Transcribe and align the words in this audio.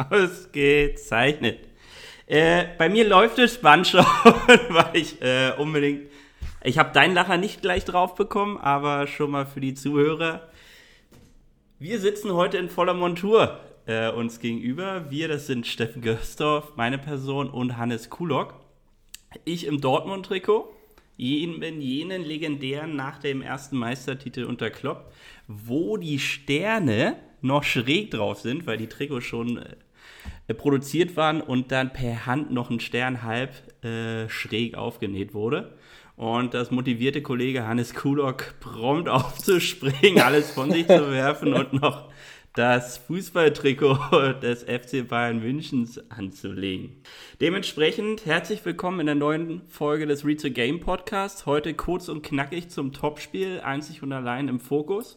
Ausgezeichnet. 0.10 1.58
Äh, 2.26 2.66
bei 2.78 2.88
mir 2.88 3.06
läuft 3.06 3.38
es 3.38 3.54
spannend 3.54 3.88
schon, 3.88 4.04
weil 4.68 4.90
ich 4.94 5.20
äh, 5.20 5.52
unbedingt. 5.58 6.10
Ich 6.62 6.78
habe 6.78 6.92
deinen 6.92 7.14
Lacher 7.14 7.36
nicht 7.36 7.62
gleich 7.62 7.84
drauf 7.84 8.14
bekommen, 8.14 8.58
aber 8.58 9.06
schon 9.06 9.30
mal 9.30 9.46
für 9.46 9.60
die 9.60 9.74
Zuhörer. 9.74 10.48
Wir 11.78 11.98
sitzen 11.98 12.32
heute 12.32 12.58
in 12.58 12.68
voller 12.68 12.94
Montur 12.94 13.58
äh, 13.86 14.10
uns 14.10 14.40
gegenüber. 14.40 15.10
Wir, 15.10 15.28
das 15.28 15.46
sind 15.46 15.66
Steffen 15.66 16.02
Görsdorf, 16.02 16.76
meine 16.76 16.98
Person 16.98 17.48
und 17.48 17.76
Hannes 17.76 18.10
Kulok. 18.10 18.54
Ich 19.44 19.66
im 19.66 19.80
Dortmund-Trikot, 19.80 20.72
jenen, 21.16 21.80
jenen 21.80 22.22
legendären 22.22 22.94
nach 22.96 23.18
dem 23.18 23.42
ersten 23.42 23.78
Meistertitel 23.78 24.44
unter 24.44 24.70
Klopp, 24.70 25.12
wo 25.46 25.96
die 25.96 26.18
Sterne 26.18 27.16
noch 27.40 27.64
schräg 27.64 28.10
drauf 28.10 28.40
sind, 28.40 28.66
weil 28.66 28.76
die 28.76 28.88
Trikots 28.88 29.24
schon 29.24 29.56
äh, 29.58 29.76
produziert 30.54 31.16
waren 31.16 31.40
und 31.40 31.72
dann 31.72 31.92
per 31.92 32.26
Hand 32.26 32.50
noch 32.50 32.70
ein 32.70 32.80
Stern 32.80 33.22
halb 33.22 33.50
äh, 33.84 34.28
schräg 34.28 34.76
aufgenäht 34.76 35.34
wurde. 35.34 35.72
Und 36.16 36.52
das 36.52 36.70
motivierte 36.70 37.22
Kollege 37.22 37.66
Hannes 37.66 37.94
Kulok 37.94 38.54
prompt 38.60 39.08
aufzuspringen, 39.08 40.22
alles 40.22 40.50
von 40.50 40.70
sich 40.70 40.86
zu 40.86 41.10
werfen 41.10 41.54
und 41.54 41.72
noch 41.72 42.10
das 42.54 42.98
Fußballtrikot 42.98 44.32
des 44.42 44.64
FC 44.64 45.06
Bayern 45.06 45.40
Münchens 45.40 46.00
anzulegen. 46.10 46.96
Dementsprechend 47.40 48.26
herzlich 48.26 48.64
willkommen 48.64 49.00
in 49.00 49.06
der 49.06 49.14
neuen 49.14 49.62
Folge 49.68 50.06
des 50.06 50.24
Read 50.24 50.40
the 50.40 50.52
Game 50.52 50.80
Podcasts. 50.80 51.46
Heute 51.46 51.74
kurz 51.74 52.08
und 52.08 52.22
knackig 52.22 52.68
zum 52.70 52.92
Topspiel, 52.92 53.60
einzig 53.60 54.02
und 54.02 54.12
allein 54.12 54.48
im 54.48 54.58
Fokus. 54.58 55.16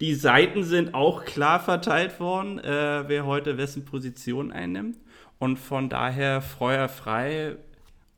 Die 0.00 0.14
Seiten 0.14 0.64
sind 0.64 0.92
auch 0.92 1.24
klar 1.24 1.60
verteilt 1.60 2.20
worden, 2.20 2.58
äh, 2.58 3.04
wer 3.06 3.24
heute 3.24 3.56
wessen 3.56 3.86
Position 3.86 4.52
einnimmt. 4.52 4.98
Und 5.38 5.58
von 5.58 5.88
daher 5.88 6.42
feuerfrei 6.42 7.56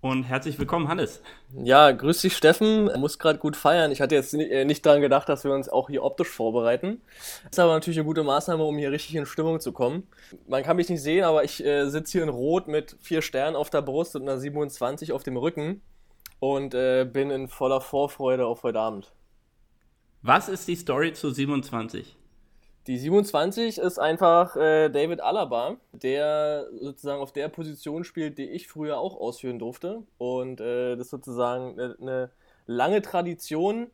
und 0.00 0.24
herzlich 0.24 0.58
willkommen, 0.58 0.88
Hannes. 0.88 1.20
Ja, 1.52 1.90
grüß 1.90 2.20
dich, 2.20 2.36
Steffen. 2.36 2.88
Ich 2.88 2.96
muss 2.98 3.18
gerade 3.18 3.38
gut 3.38 3.56
feiern. 3.56 3.90
Ich 3.90 4.00
hatte 4.00 4.14
jetzt 4.14 4.32
äh, 4.34 4.64
nicht 4.64 4.86
daran 4.86 5.00
gedacht, 5.00 5.28
dass 5.28 5.44
wir 5.44 5.52
uns 5.52 5.68
auch 5.68 5.88
hier 5.88 6.04
optisch 6.04 6.28
vorbereiten. 6.28 7.00
Ist 7.50 7.58
aber 7.58 7.72
natürlich 7.72 7.98
eine 7.98 8.06
gute 8.06 8.22
Maßnahme, 8.22 8.62
um 8.62 8.78
hier 8.78 8.92
richtig 8.92 9.16
in 9.16 9.26
Stimmung 9.26 9.60
zu 9.60 9.72
kommen. 9.72 10.06
Man 10.46 10.62
kann 10.62 10.76
mich 10.76 10.88
nicht 10.88 11.02
sehen, 11.02 11.24
aber 11.24 11.44
ich 11.44 11.64
äh, 11.64 11.88
sitze 11.88 12.12
hier 12.12 12.22
in 12.22 12.28
Rot 12.28 12.68
mit 12.68 12.96
vier 13.00 13.22
Sternen 13.22 13.56
auf 13.56 13.70
der 13.70 13.82
Brust 13.82 14.14
und 14.14 14.22
einer 14.22 14.38
27 14.38 15.12
auf 15.12 15.22
dem 15.22 15.36
Rücken 15.36 15.82
und 16.38 16.74
äh, 16.74 17.04
bin 17.04 17.30
in 17.30 17.48
voller 17.48 17.80
Vorfreude 17.80 18.46
auf 18.46 18.62
heute 18.62 18.78
Abend. 18.78 19.12
Was 20.22 20.48
ist 20.48 20.68
die 20.68 20.76
Story 20.76 21.12
zu 21.12 21.30
27? 21.30 22.17
Die 22.88 22.98
27 22.98 23.76
ist 23.76 23.98
einfach 23.98 24.56
äh, 24.56 24.88
David 24.88 25.20
Alaba, 25.20 25.76
der 25.92 26.66
sozusagen 26.80 27.20
auf 27.20 27.32
der 27.32 27.48
Position 27.48 28.02
spielt, 28.02 28.38
die 28.38 28.48
ich 28.48 28.66
früher 28.66 28.98
auch 28.98 29.14
ausführen 29.20 29.58
durfte. 29.58 30.04
Und 30.16 30.62
äh, 30.62 30.96
das 30.96 31.08
ist 31.08 31.10
sozusagen 31.10 31.78
eine, 31.78 31.96
eine 32.00 32.30
lange 32.64 33.02
Tradition, 33.02 33.90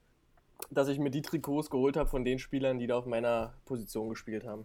dass 0.70 0.86
ich 0.86 1.00
mir 1.00 1.10
die 1.10 1.22
Trikots 1.22 1.70
geholt 1.70 1.96
habe 1.96 2.08
von 2.08 2.24
den 2.24 2.38
Spielern, 2.38 2.78
die 2.78 2.86
da 2.86 2.96
auf 2.96 3.06
meiner 3.06 3.54
Position 3.64 4.10
gespielt 4.10 4.46
haben. 4.46 4.64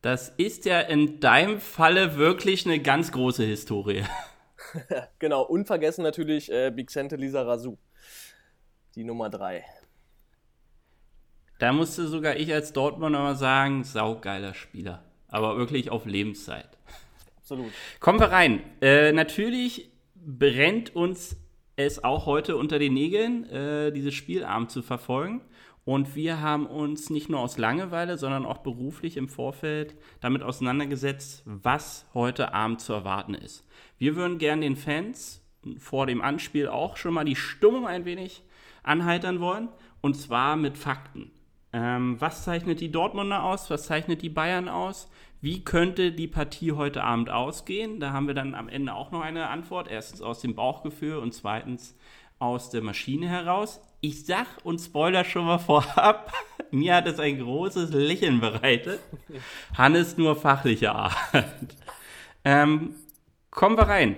Das 0.00 0.30
ist 0.30 0.64
ja 0.64 0.80
in 0.80 1.20
deinem 1.20 1.60
Falle 1.60 2.16
wirklich 2.16 2.64
eine 2.64 2.80
ganz 2.80 3.12
große 3.12 3.44
Historie. 3.44 4.04
genau, 5.18 5.42
unvergessen 5.42 6.02
natürlich 6.02 6.50
äh, 6.50 6.70
Bixente 6.70 7.16
Lisa 7.16 7.42
Razou, 7.42 7.76
die 8.94 9.04
Nummer 9.04 9.28
3. 9.28 9.62
Da 11.58 11.72
musste 11.72 12.06
sogar 12.06 12.36
ich 12.36 12.52
als 12.54 12.72
Dortmunder 12.72 13.20
mal 13.20 13.36
sagen, 13.36 13.84
saugeiler 13.84 14.54
Spieler. 14.54 15.02
Aber 15.28 15.56
wirklich 15.56 15.90
auf 15.90 16.06
Lebenszeit. 16.06 16.78
Absolut. 17.38 17.72
Kommen 18.00 18.20
wir 18.20 18.30
rein. 18.30 18.62
Äh, 18.80 19.12
natürlich 19.12 19.90
brennt 20.14 20.94
uns 20.94 21.36
es 21.76 22.02
auch 22.02 22.26
heute 22.26 22.56
unter 22.56 22.78
den 22.78 22.94
Nägeln, 22.94 23.48
äh, 23.50 23.92
dieses 23.92 24.14
Spielabend 24.14 24.70
zu 24.70 24.82
verfolgen. 24.82 25.42
Und 25.84 26.14
wir 26.14 26.40
haben 26.40 26.66
uns 26.66 27.08
nicht 27.08 27.30
nur 27.30 27.40
aus 27.40 27.56
Langeweile, 27.56 28.18
sondern 28.18 28.44
auch 28.44 28.58
beruflich 28.58 29.16
im 29.16 29.28
Vorfeld 29.28 29.94
damit 30.20 30.42
auseinandergesetzt, 30.42 31.42
was 31.46 32.04
heute 32.14 32.52
Abend 32.52 32.80
zu 32.80 32.92
erwarten 32.92 33.34
ist. 33.34 33.64
Wir 33.96 34.14
würden 34.14 34.38
gerne 34.38 34.62
den 34.62 34.76
Fans 34.76 35.42
vor 35.78 36.06
dem 36.06 36.20
Anspiel 36.20 36.68
auch 36.68 36.96
schon 36.96 37.14
mal 37.14 37.24
die 37.24 37.36
Stimmung 37.36 37.86
ein 37.86 38.04
wenig 38.04 38.42
anheitern 38.82 39.40
wollen. 39.40 39.68
Und 40.00 40.14
zwar 40.14 40.56
mit 40.56 40.76
Fakten. 40.76 41.30
Ähm, 41.72 42.20
was 42.20 42.44
zeichnet 42.44 42.80
die 42.80 42.90
Dortmunder 42.90 43.42
aus? 43.42 43.70
Was 43.70 43.84
zeichnet 43.84 44.22
die 44.22 44.30
Bayern 44.30 44.68
aus? 44.68 45.10
Wie 45.40 45.64
könnte 45.64 46.12
die 46.12 46.26
Partie 46.26 46.72
heute 46.72 47.04
Abend 47.04 47.30
ausgehen? 47.30 48.00
Da 48.00 48.12
haben 48.12 48.26
wir 48.26 48.34
dann 48.34 48.54
am 48.54 48.68
Ende 48.68 48.94
auch 48.94 49.10
noch 49.10 49.20
eine 49.20 49.48
Antwort. 49.48 49.88
Erstens 49.88 50.22
aus 50.22 50.40
dem 50.40 50.54
Bauchgefühl 50.54 51.18
und 51.18 51.32
zweitens 51.34 51.96
aus 52.38 52.70
der 52.70 52.82
Maschine 52.82 53.28
heraus. 53.28 53.80
Ich 54.00 54.24
sag 54.24 54.46
und 54.64 54.78
spoiler 54.80 55.24
schon 55.24 55.44
mal 55.44 55.58
vorab, 55.58 56.32
mir 56.70 56.94
hat 56.94 57.06
es 57.06 57.18
ein 57.18 57.38
großes 57.38 57.90
Lächeln 57.90 58.40
bereitet. 58.40 59.00
Hannes 59.76 60.16
nur 60.16 60.36
fachlicher 60.36 60.94
Art. 60.94 61.16
Ähm, 62.44 62.94
kommen 63.50 63.76
wir 63.76 63.88
rein. 63.88 64.16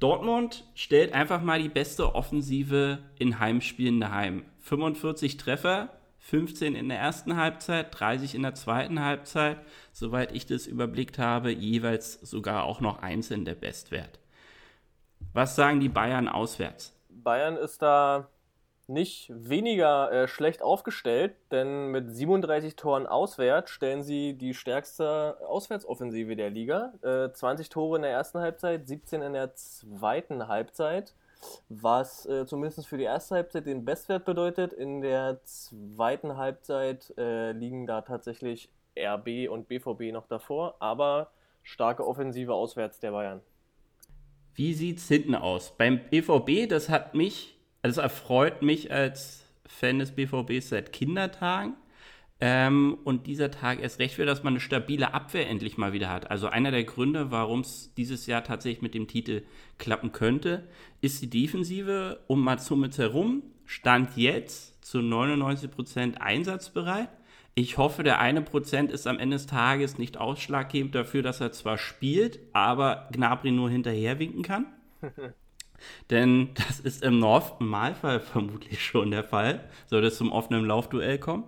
Dortmund 0.00 0.64
stellt 0.74 1.12
einfach 1.12 1.42
mal 1.42 1.60
die 1.60 1.68
beste 1.68 2.14
Offensive 2.14 2.98
in 3.18 3.40
Heimspielen 3.40 4.00
daheim. 4.00 4.44
45 4.60 5.36
Treffer, 5.38 5.90
15 6.18 6.76
in 6.76 6.88
der 6.88 6.98
ersten 6.98 7.36
Halbzeit, 7.36 7.88
30 7.98 8.34
in 8.34 8.42
der 8.42 8.54
zweiten 8.54 9.00
Halbzeit, 9.00 9.58
soweit 9.92 10.32
ich 10.32 10.46
das 10.46 10.66
überblickt 10.66 11.18
habe, 11.18 11.50
jeweils 11.50 12.20
sogar 12.20 12.64
auch 12.64 12.80
noch 12.80 13.02
einzeln 13.02 13.44
der 13.44 13.54
Bestwert. 13.54 14.20
Was 15.32 15.56
sagen 15.56 15.80
die 15.80 15.88
Bayern 15.88 16.28
auswärts? 16.28 16.94
Bayern 17.08 17.56
ist 17.56 17.82
da 17.82 18.28
nicht 18.88 19.30
weniger 19.34 20.10
äh, 20.10 20.28
schlecht 20.28 20.62
aufgestellt, 20.62 21.34
denn 21.50 21.88
mit 21.88 22.14
37 22.14 22.76
Toren 22.76 23.06
auswärts 23.06 23.70
stellen 23.70 24.02
sie 24.02 24.34
die 24.34 24.54
stärkste 24.54 25.36
Auswärtsoffensive 25.46 26.36
der 26.36 26.50
Liga. 26.50 26.94
Äh, 27.02 27.32
20 27.32 27.68
Tore 27.68 27.96
in 27.96 28.02
der 28.02 28.10
ersten 28.10 28.38
Halbzeit, 28.38 28.88
17 28.88 29.22
in 29.22 29.32
der 29.34 29.54
zweiten 29.54 30.48
Halbzeit 30.48 31.14
was 31.68 32.26
äh, 32.26 32.46
zumindest 32.46 32.86
für 32.86 32.98
die 32.98 33.04
erste 33.04 33.36
Halbzeit 33.36 33.66
den 33.66 33.84
Bestwert 33.84 34.24
bedeutet. 34.24 34.72
In 34.72 35.00
der 35.00 35.40
zweiten 35.44 36.36
Halbzeit 36.36 37.12
äh, 37.16 37.52
liegen 37.52 37.86
da 37.86 38.02
tatsächlich 38.02 38.70
RB 38.98 39.48
und 39.48 39.68
BVB 39.68 40.12
noch 40.12 40.26
davor, 40.26 40.76
aber 40.80 41.30
starke 41.62 42.06
Offensive 42.06 42.52
auswärts 42.52 43.00
der 43.00 43.12
Bayern. 43.12 43.40
Wie 44.54 44.74
sieht 44.74 44.98
es 44.98 45.06
hinten 45.06 45.34
aus? 45.34 45.72
Beim 45.76 46.00
BVB, 46.10 46.68
das 46.68 46.88
hat 46.88 47.14
mich, 47.14 47.57
das 47.88 47.96
erfreut 47.96 48.62
mich 48.62 48.92
als 48.92 49.44
Fan 49.66 49.98
des 49.98 50.12
BVBs 50.12 50.68
seit 50.68 50.92
Kindertagen. 50.92 51.74
Ähm, 52.40 52.98
und 53.02 53.26
dieser 53.26 53.50
Tag 53.50 53.82
erst 53.82 53.98
recht 53.98 54.16
wird, 54.16 54.28
dass 54.28 54.44
man 54.44 54.52
eine 54.52 54.60
stabile 54.60 55.12
Abwehr 55.12 55.48
endlich 55.48 55.76
mal 55.76 55.92
wieder 55.92 56.08
hat. 56.08 56.30
Also 56.30 56.46
einer 56.46 56.70
der 56.70 56.84
Gründe, 56.84 57.32
warum 57.32 57.60
es 57.60 57.92
dieses 57.96 58.26
Jahr 58.26 58.44
tatsächlich 58.44 58.80
mit 58.80 58.94
dem 58.94 59.08
Titel 59.08 59.42
klappen 59.76 60.12
könnte, 60.12 60.68
ist 61.00 61.20
die 61.20 61.30
Defensive 61.30 62.20
um 62.28 62.44
Matsumitz 62.44 62.96
herum. 62.98 63.42
Stand 63.66 64.16
jetzt 64.16 64.84
zu 64.84 64.98
99% 64.98 66.18
einsatzbereit. 66.18 67.10
Ich 67.56 67.76
hoffe, 67.76 68.04
der 68.04 68.20
eine 68.20 68.40
Prozent 68.40 68.92
ist 68.92 69.08
am 69.08 69.18
Ende 69.18 69.34
des 69.34 69.46
Tages 69.46 69.98
nicht 69.98 70.16
ausschlaggebend 70.16 70.94
dafür, 70.94 71.22
dass 71.22 71.40
er 71.40 71.50
zwar 71.50 71.76
spielt, 71.76 72.38
aber 72.52 73.08
Gnabry 73.10 73.50
nur 73.50 73.68
hinterher 73.68 74.20
winken 74.20 74.42
kann. 74.42 74.66
Denn 76.10 76.50
das 76.54 76.80
ist 76.80 77.02
im 77.02 77.18
Normalfall 77.18 78.20
vermutlich 78.20 78.84
schon 78.84 79.10
der 79.10 79.24
Fall, 79.24 79.68
sollte 79.86 80.08
es 80.08 80.18
zum 80.18 80.32
offenen 80.32 80.64
Laufduell 80.64 81.18
kommen. 81.18 81.44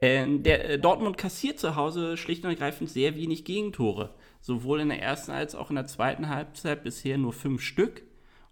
Ähm, 0.00 0.42
der 0.42 0.68
äh, 0.68 0.78
Dortmund 0.80 1.16
kassiert 1.16 1.60
zu 1.60 1.76
Hause 1.76 2.16
schlicht 2.16 2.44
und 2.44 2.50
ergreifend 2.50 2.90
sehr 2.90 3.14
wenig 3.14 3.44
Gegentore. 3.44 4.14
Sowohl 4.40 4.80
in 4.80 4.88
der 4.88 5.00
ersten 5.00 5.30
als 5.30 5.54
auch 5.54 5.70
in 5.70 5.76
der 5.76 5.86
zweiten 5.86 6.28
Halbzeit 6.28 6.82
bisher 6.82 7.18
nur 7.18 7.32
fünf 7.32 7.62
Stück. 7.62 8.02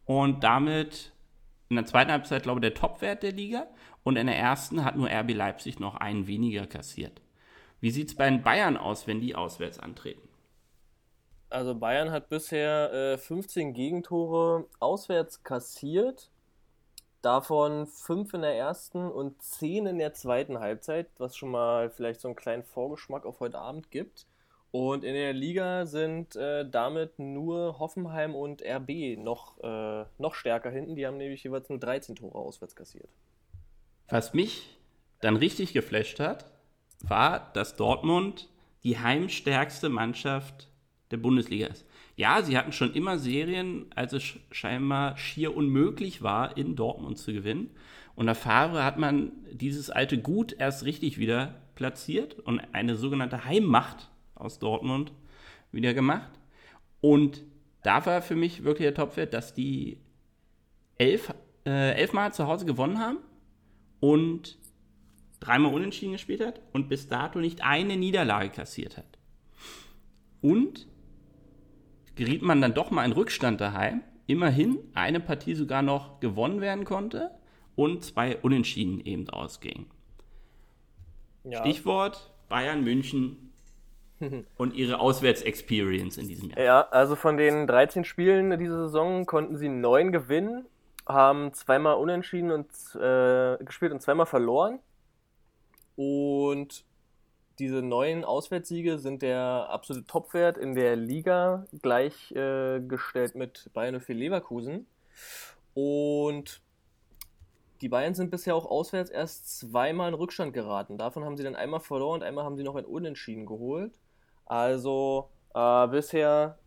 Und 0.05 0.45
damit 0.45 1.13
in 1.69 1.77
der 1.77 1.87
zweiten 1.87 2.13
Halbzeit, 2.13 2.45
glaube 2.45 2.59
ich, 2.59 2.63
der 2.63 2.75
Topwert 2.75 3.25
der 3.25 3.33
Liga. 3.33 3.67
Und 4.05 4.17
in 4.17 4.29
der 4.29 4.39
ersten 4.39 4.85
hat 4.85 4.97
nur 4.97 5.11
RB 5.11 5.35
Leipzig 5.35 5.81
noch 5.81 5.97
einen 5.97 6.29
weniger 6.29 6.67
kassiert. 6.67 7.21
Wie 7.81 7.91
sieht 7.91 8.09
es 8.11 8.15
bei 8.15 8.31
den 8.31 8.43
Bayern 8.43 8.77
aus, 8.77 9.07
wenn 9.09 9.21
die 9.21 9.35
auswärts 9.35 9.81
antreten? 9.81 10.30
Also 11.51 11.75
Bayern 11.75 12.11
hat 12.11 12.29
bisher 12.29 12.93
äh, 12.93 13.19
15 13.19 13.75
Gegentore 13.75 14.67
auswärts 14.79 15.43
kassiert 15.43 16.31
Davon 17.23 17.87
fünf 17.87 18.33
in 18.33 18.41
der 18.41 18.57
ersten 18.57 19.11
und 19.11 19.43
zehn 19.43 19.87
in 19.87 19.99
der 19.99 20.15
zweiten 20.15 20.59
Halbzeit, 20.59 21.07
was 21.19 21.37
schon 21.37 21.51
mal 21.51 21.91
vielleicht 21.91 22.21
so 22.21 22.29
einen 22.29 22.37
kleinen 22.37 22.63
Vorgeschmack 22.63 23.27
auf 23.27 23.41
heute 23.41 23.59
Abend 23.59 23.91
gibt. 23.91 24.27
Und 24.71 25.05
in 25.05 25.13
der 25.13 25.35
Liga 25.35 25.85
sind 25.85 26.35
äh, 26.37 26.67
damit 26.67 27.19
nur 27.19 27.79
Hoffenheim 27.79 28.35
und 28.35 28.63
RB 28.63 29.19
noch, 29.19 29.59
äh, 29.63 30.05
noch 30.17 30.35
stärker 30.35 30.71
hinten. 30.71 30.97
Die 30.97 31.07
haben 31.07 31.19
nämlich 31.19 31.45
jeweils 31.45 31.69
nur 31.69 31.79
13 31.79 32.17
Tore 32.17 32.39
auswärts 32.39 32.75
kassiert. 32.75 33.11
Was 34.09 34.33
mich 34.33 34.79
dann 35.21 35.37
richtig 35.37 35.75
geflasht 35.75 36.21
hat, 36.21 36.47
war, 37.03 37.53
dass 37.53 37.77
Dortmund 37.77 38.49
die 38.83 38.99
heimstärkste 38.99 39.91
Mannschaft 39.91 40.70
der 41.11 41.17
Bundesliga 41.17 41.67
ist. 41.67 41.87
Ja, 42.17 42.43
sie 42.43 42.57
hatten 42.57 42.73
schon 42.73 42.95
immer 42.95 43.19
Serien, 43.19 43.87
als 43.95 44.13
es 44.13 44.23
scheinbar 44.51 45.17
schier 45.17 45.57
unmöglich 45.57 46.23
war, 46.23 46.57
in 46.57 46.77
Dortmund 46.77 47.19
zu 47.19 47.33
gewinnen. 47.33 47.71
Und 48.15 48.27
der 48.27 48.35
Favre 48.35 48.85
hat 48.85 48.99
man 48.99 49.33
dieses 49.51 49.91
alte 49.91 50.19
Gut 50.19 50.55
erst 50.59 50.85
richtig 50.85 51.19
wieder 51.19 51.55
platziert 51.75 52.39
und 52.39 52.61
eine 52.73 52.97
sogenannte 52.97 53.45
Heimmacht 53.45 54.11
aus 54.35 54.59
Dortmund 54.59 55.13
wieder 55.73 55.95
gemacht. 55.95 56.31
Und 57.01 57.43
da 57.83 58.05
war 58.05 58.23
für 58.23 58.37
mich 58.37 58.65
wirklich 58.65 58.87
der 58.87 58.95
Topwert, 58.95 59.33
dass 59.33 59.55
die 59.55 59.99
elf, 60.99 61.33
äh, 61.65 61.93
elfmal 61.93 62.33
zu 62.33 62.47
Hause 62.47 62.67
gewonnen 62.67 62.99
haben 62.99 63.19
und 64.01 64.59
dreimal 65.41 65.73
unentschieden 65.73 66.13
gespielt 66.13 66.45
hat 66.45 66.61
und 66.73 66.89
bis 66.89 67.09
dato 67.09 67.39
nicht 67.39 67.63
eine 67.65 67.97
Niederlage 67.97 68.51
kassiert 68.51 68.99
hat. 68.99 69.19
Und 70.43 70.87
geriet 72.21 72.43
man 72.43 72.61
dann 72.61 72.75
doch 72.75 72.91
mal 72.91 73.07
in 73.07 73.13
Rückstand 73.13 73.63
daheim. 73.63 74.03
Immerhin 74.27 74.79
eine 74.93 75.21
Partie 75.21 75.55
sogar 75.55 75.81
noch 75.81 76.21
gewonnen 76.21 76.61
werden 76.61 76.85
konnte 76.85 77.31
und 77.77 78.05
zwei 78.05 78.37
Unentschieden 78.37 79.01
eben 79.07 79.31
ausgingen. 79.31 79.87
Ja. 81.45 81.61
Stichwort 81.61 82.31
Bayern 82.51 82.85
München 82.85 83.55
und 84.59 84.75
ihre 84.75 85.01
Auswärtsexperience 85.01 86.19
in 86.19 86.29
diesem 86.29 86.51
Jahr. 86.51 86.61
Ja, 86.61 86.81
also 86.91 87.17
von 87.17 87.39
den 87.39 87.67
13 87.67 88.05
Spielen 88.05 88.51
dieser 88.59 88.83
Saison 88.83 89.25
konnten 89.25 89.57
sie 89.57 89.71
neun 89.71 90.13
gewinnen, 90.13 90.67
haben 91.09 91.55
zweimal 91.55 91.95
unentschieden 91.95 92.51
und 92.51 92.69
äh, 92.97 93.57
gespielt 93.65 93.93
und 93.93 94.03
zweimal 94.03 94.27
verloren. 94.27 94.79
Und 95.97 96.85
diese 97.61 97.83
neuen 97.83 98.25
Auswärtssiege 98.25 98.99
sind 98.99 99.23
der 99.23 99.69
absolute 99.69 100.07
Topwert 100.07 100.57
in 100.57 100.75
der 100.75 100.97
Liga 100.97 101.67
gleichgestellt 101.83 103.35
äh, 103.35 103.39
mit 103.39 103.71
Bayern 103.75 104.01
04 104.01 104.15
Leverkusen. 104.15 104.87
Und 105.75 106.63
die 107.83 107.89
Bayern 107.89 108.15
sind 108.15 108.31
bisher 108.31 108.55
auch 108.55 108.67
auswärts 108.67 109.11
erst 109.11 109.61
zweimal 109.61 110.09
in 110.09 110.15
Rückstand 110.15 110.55
geraten. 110.55 110.99
Davon 110.99 111.25
haben 111.25 111.37
sie 111.37 111.45
dann 111.45 111.55
einmal 111.55 111.81
verloren 111.81 112.21
und 112.21 112.27
einmal 112.27 112.45
haben 112.45 112.57
sie 112.57 112.65
noch 112.65 112.77
ein 112.77 112.87
Unentschieden 112.87 113.47
geholt. 113.47 113.93
Also 114.47 115.31
äh, 115.55 115.87
bisher, 115.89 116.59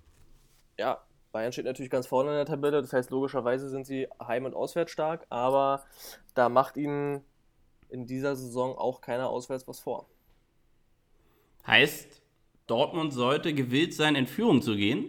ja, 0.77 1.03
Bayern 1.31 1.51
steht 1.51 1.65
natürlich 1.65 1.91
ganz 1.91 2.05
vorne 2.05 2.29
in 2.29 2.35
der 2.37 2.45
Tabelle. 2.45 2.81
Das 2.81 2.93
heißt, 2.93 3.09
logischerweise 3.09 3.69
sind 3.69 3.87
sie 3.87 4.07
heim- 4.21 4.45
und 4.45 4.53
auswärts 4.55 4.91
stark. 4.91 5.25
Aber 5.29 5.83
da 6.35 6.49
macht 6.49 6.77
ihnen 6.77 7.25
in 7.89 8.05
dieser 8.05 8.35
Saison 8.35 8.77
auch 8.77 9.01
keiner 9.01 9.29
auswärts 9.29 9.67
was 9.67 9.79
vor. 9.79 10.07
Heißt, 11.65 12.21
Dortmund 12.67 13.13
sollte 13.13 13.53
gewillt 13.53 13.93
sein, 13.93 14.15
in 14.15 14.27
Führung 14.27 14.61
zu 14.61 14.75
gehen. 14.75 15.05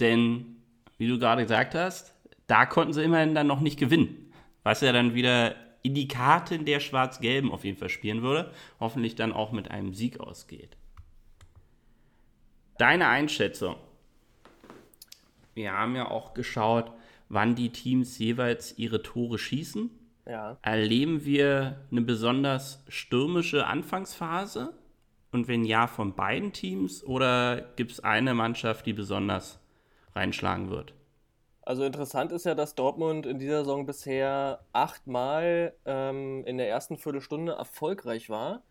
Denn, 0.00 0.56
wie 0.98 1.08
du 1.08 1.18
gerade 1.18 1.42
gesagt 1.42 1.74
hast, 1.74 2.14
da 2.46 2.66
konnten 2.66 2.92
sie 2.92 3.02
immerhin 3.02 3.34
dann 3.34 3.46
noch 3.46 3.60
nicht 3.60 3.78
gewinnen. 3.78 4.32
Was 4.62 4.80
ja 4.80 4.92
dann 4.92 5.14
wieder 5.14 5.56
in 5.82 5.94
die 5.94 6.08
Karten 6.08 6.64
der 6.64 6.80
Schwarz-Gelben 6.80 7.52
auf 7.52 7.64
jeden 7.64 7.76
Fall 7.76 7.90
spielen 7.90 8.22
würde. 8.22 8.50
Hoffentlich 8.80 9.14
dann 9.14 9.32
auch 9.32 9.52
mit 9.52 9.70
einem 9.70 9.94
Sieg 9.94 10.18
ausgeht. 10.18 10.76
Deine 12.78 13.08
Einschätzung. 13.08 13.76
Wir 15.54 15.72
haben 15.72 15.94
ja 15.94 16.10
auch 16.10 16.34
geschaut, 16.34 16.90
wann 17.28 17.54
die 17.54 17.70
Teams 17.70 18.18
jeweils 18.18 18.76
ihre 18.78 19.02
Tore 19.02 19.38
schießen. 19.38 19.90
Ja. 20.26 20.56
Erleben 20.62 21.24
wir 21.24 21.84
eine 21.90 22.00
besonders 22.00 22.82
stürmische 22.88 23.66
Anfangsphase? 23.66 24.72
Und 25.34 25.48
wenn 25.48 25.64
ja, 25.64 25.88
von 25.88 26.14
beiden 26.14 26.52
Teams 26.52 27.02
oder 27.02 27.60
gibt 27.74 27.90
es 27.90 27.98
eine 27.98 28.34
Mannschaft, 28.34 28.86
die 28.86 28.92
besonders 28.92 29.58
reinschlagen 30.14 30.70
wird? 30.70 30.94
Also 31.62 31.82
interessant 31.82 32.30
ist 32.30 32.46
ja, 32.46 32.54
dass 32.54 32.76
Dortmund 32.76 33.26
in 33.26 33.40
dieser 33.40 33.64
Saison 33.64 33.84
bisher 33.84 34.60
achtmal 34.72 35.74
ähm, 35.86 36.44
in 36.46 36.56
der 36.56 36.68
ersten 36.68 36.98
Viertelstunde 36.98 37.50
erfolgreich 37.50 38.30
war. 38.30 38.62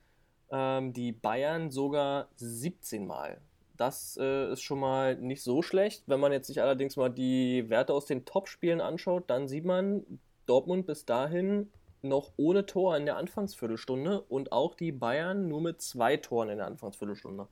Ähm, 0.51 0.93
die 0.93 1.11
Bayern 1.11 1.69
sogar 1.69 2.29
17 2.37 3.05
Mal. 3.05 3.41
Das 3.75 4.17
äh, 4.17 4.49
ist 4.49 4.61
schon 4.61 4.79
mal 4.79 5.17
nicht 5.17 5.43
so 5.43 5.63
schlecht. 5.63 6.03
Wenn 6.07 6.21
man 6.21 6.31
jetzt 6.31 6.47
sich 6.47 6.61
allerdings 6.61 6.95
mal 6.95 7.09
die 7.09 7.69
Werte 7.69 7.93
aus 7.93 8.05
den 8.05 8.23
Top-Spielen 8.23 8.79
anschaut, 8.79 9.25
dann 9.27 9.49
sieht 9.49 9.65
man, 9.65 10.05
Dortmund 10.45 10.85
bis 10.85 11.05
dahin 11.05 11.69
noch 12.03 12.31
ohne 12.37 12.65
Tor 12.65 12.97
in 12.97 13.05
der 13.05 13.17
Anfangsviertelstunde 13.17 14.21
und 14.21 14.51
auch 14.51 14.75
die 14.75 14.91
Bayern 14.91 15.47
nur 15.47 15.61
mit 15.61 15.81
zwei 15.81 16.17
Toren 16.17 16.49
in 16.49 16.57
der 16.57 16.67
Anfangsviertelstunde. 16.67 17.47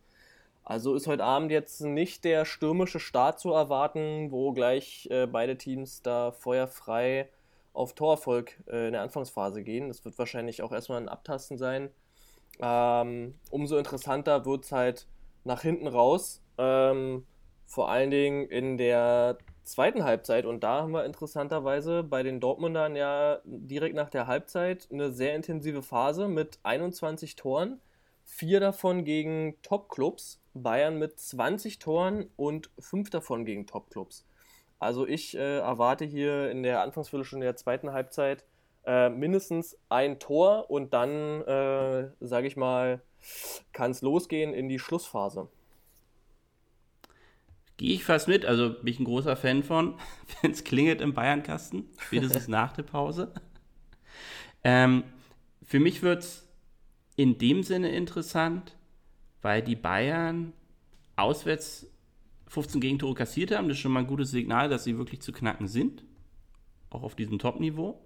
Also 0.63 0.95
ist 0.95 1.07
heute 1.07 1.23
Abend 1.23 1.51
jetzt 1.51 1.81
nicht 1.81 2.23
der 2.23 2.45
stürmische 2.45 2.99
Start 2.99 3.39
zu 3.39 3.51
erwarten, 3.51 4.31
wo 4.31 4.53
gleich 4.53 5.07
äh, 5.09 5.25
beide 5.25 5.57
Teams 5.57 6.01
da 6.01 6.31
feuerfrei 6.31 7.29
auf 7.73 7.93
Torerfolg 7.93 8.61
äh, 8.67 8.87
in 8.87 8.93
der 8.93 9.01
Anfangsphase 9.01 9.63
gehen. 9.63 9.87
Das 9.87 10.05
wird 10.05 10.17
wahrscheinlich 10.19 10.61
auch 10.61 10.71
erstmal 10.71 11.01
ein 11.01 11.09
Abtasten 11.09 11.57
sein. 11.57 11.89
Ähm, 12.59 13.35
umso 13.49 13.77
interessanter 13.77 14.45
wird 14.45 14.65
es 14.65 14.71
halt 14.71 15.07
nach 15.43 15.61
hinten 15.61 15.87
raus. 15.87 16.41
Ähm, 16.57 17.25
vor 17.65 17.89
allen 17.89 18.11
Dingen 18.11 18.47
in 18.47 18.77
der 18.77 19.37
zweiten 19.63 20.03
Halbzeit. 20.03 20.45
Und 20.45 20.63
da 20.63 20.81
haben 20.81 20.91
wir 20.91 21.05
interessanterweise 21.05 22.03
bei 22.03 22.23
den 22.23 22.39
Dortmundern 22.39 22.95
ja 22.95 23.39
direkt 23.45 23.95
nach 23.95 24.09
der 24.09 24.27
Halbzeit 24.27 24.87
eine 24.91 25.11
sehr 25.11 25.35
intensive 25.35 25.81
Phase 25.81 26.27
mit 26.27 26.59
21 26.63 27.35
Toren. 27.35 27.79
Vier 28.23 28.59
davon 28.59 29.03
gegen 29.03 29.55
Top-Clubs. 29.61 30.39
Bayern 30.53 30.99
mit 30.99 31.19
20 31.19 31.79
Toren 31.79 32.29
und 32.35 32.71
fünf 32.77 33.09
davon 33.09 33.45
gegen 33.45 33.67
Top-Clubs. 33.67 34.25
Also 34.79 35.07
ich 35.07 35.37
äh, 35.37 35.59
erwarte 35.59 36.05
hier 36.05 36.49
in 36.49 36.63
der 36.63 36.81
Anfangsviertelstunde 36.81 37.45
der 37.45 37.55
zweiten 37.55 37.93
Halbzeit 37.93 38.43
äh, 38.85 39.09
mindestens 39.09 39.77
ein 39.89 40.19
Tor 40.19 40.69
und 40.69 40.93
dann, 40.93 41.41
äh, 41.43 42.09
sage 42.19 42.47
ich 42.47 42.57
mal, 42.57 43.01
kann 43.71 43.91
es 43.91 44.01
losgehen 44.01 44.53
in 44.53 44.69
die 44.69 44.79
Schlussphase. 44.79 45.47
Gehe 47.81 47.95
ich 47.95 48.03
fast 48.03 48.27
mit, 48.27 48.45
also 48.45 48.75
bin 48.75 48.93
ich 48.93 48.99
ein 48.99 49.05
großer 49.05 49.35
Fan 49.35 49.63
von, 49.63 49.95
wenn 50.41 50.51
es 50.51 50.63
klingelt 50.63 51.01
im 51.01 51.15
Bayernkasten, 51.15 51.89
spätestens 51.97 52.47
nach 52.47 52.73
der 52.73 52.83
Pause. 52.83 53.33
Ähm, 54.63 55.03
für 55.63 55.79
mich 55.79 56.03
wird 56.03 56.21
es 56.21 56.47
in 57.15 57.39
dem 57.39 57.63
Sinne 57.63 57.89
interessant, 57.89 58.77
weil 59.41 59.63
die 59.63 59.75
Bayern 59.75 60.53
auswärts 61.15 61.87
15 62.49 62.81
Gegentore 62.81 63.15
kassiert 63.15 63.49
haben. 63.49 63.67
Das 63.67 63.77
ist 63.77 63.81
schon 63.81 63.93
mal 63.93 64.01
ein 64.01 64.07
gutes 64.07 64.29
Signal, 64.29 64.69
dass 64.69 64.83
sie 64.83 64.99
wirklich 64.99 65.23
zu 65.23 65.31
knacken 65.31 65.67
sind. 65.67 66.03
Auch 66.91 67.01
auf 67.01 67.15
diesem 67.15 67.39
Top-Niveau. 67.39 67.99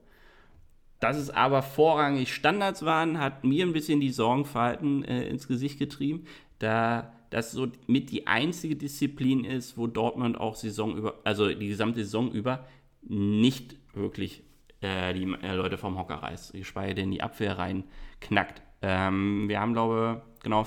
Dass 1.01 1.17
es 1.17 1.29
aber 1.29 1.61
vorrangig 1.61 2.33
Standards 2.33 2.85
waren, 2.85 3.19
hat 3.19 3.43
mir 3.43 3.65
ein 3.65 3.73
bisschen 3.73 3.99
die 3.99 4.11
Sorgenverhalten 4.11 5.03
äh, 5.03 5.27
ins 5.27 5.49
Gesicht 5.49 5.79
getrieben. 5.79 6.27
Da 6.59 7.11
das 7.35 7.51
so 7.51 7.67
mit 7.87 8.11
die 8.11 8.27
einzige 8.27 8.77
Disziplin 8.77 9.43
ist, 9.43 9.77
wo 9.77 9.87
Dortmund 9.87 10.39
auch 10.39 10.55
Saison 10.55 10.95
über, 10.95 11.19
also 11.25 11.49
die 11.49 11.67
gesamte 11.67 11.99
Saison 11.99 12.31
über 12.31 12.65
nicht 13.01 13.75
wirklich 13.93 14.41
äh, 14.79 15.13
die 15.13 15.23
äh, 15.41 15.53
Leute 15.53 15.77
vom 15.77 15.97
Hocker 15.97 16.15
reißt, 16.15 16.53
geschweige 16.53 16.95
denn 16.95 17.11
die 17.11 17.21
Abwehr 17.21 17.57
rein 17.57 17.83
knackt. 18.21 18.61
Ähm, 18.81 19.49
wir 19.49 19.59
haben, 19.59 19.73
glaube 19.73 20.23
ich, 20.23 20.43
genau 20.43 20.65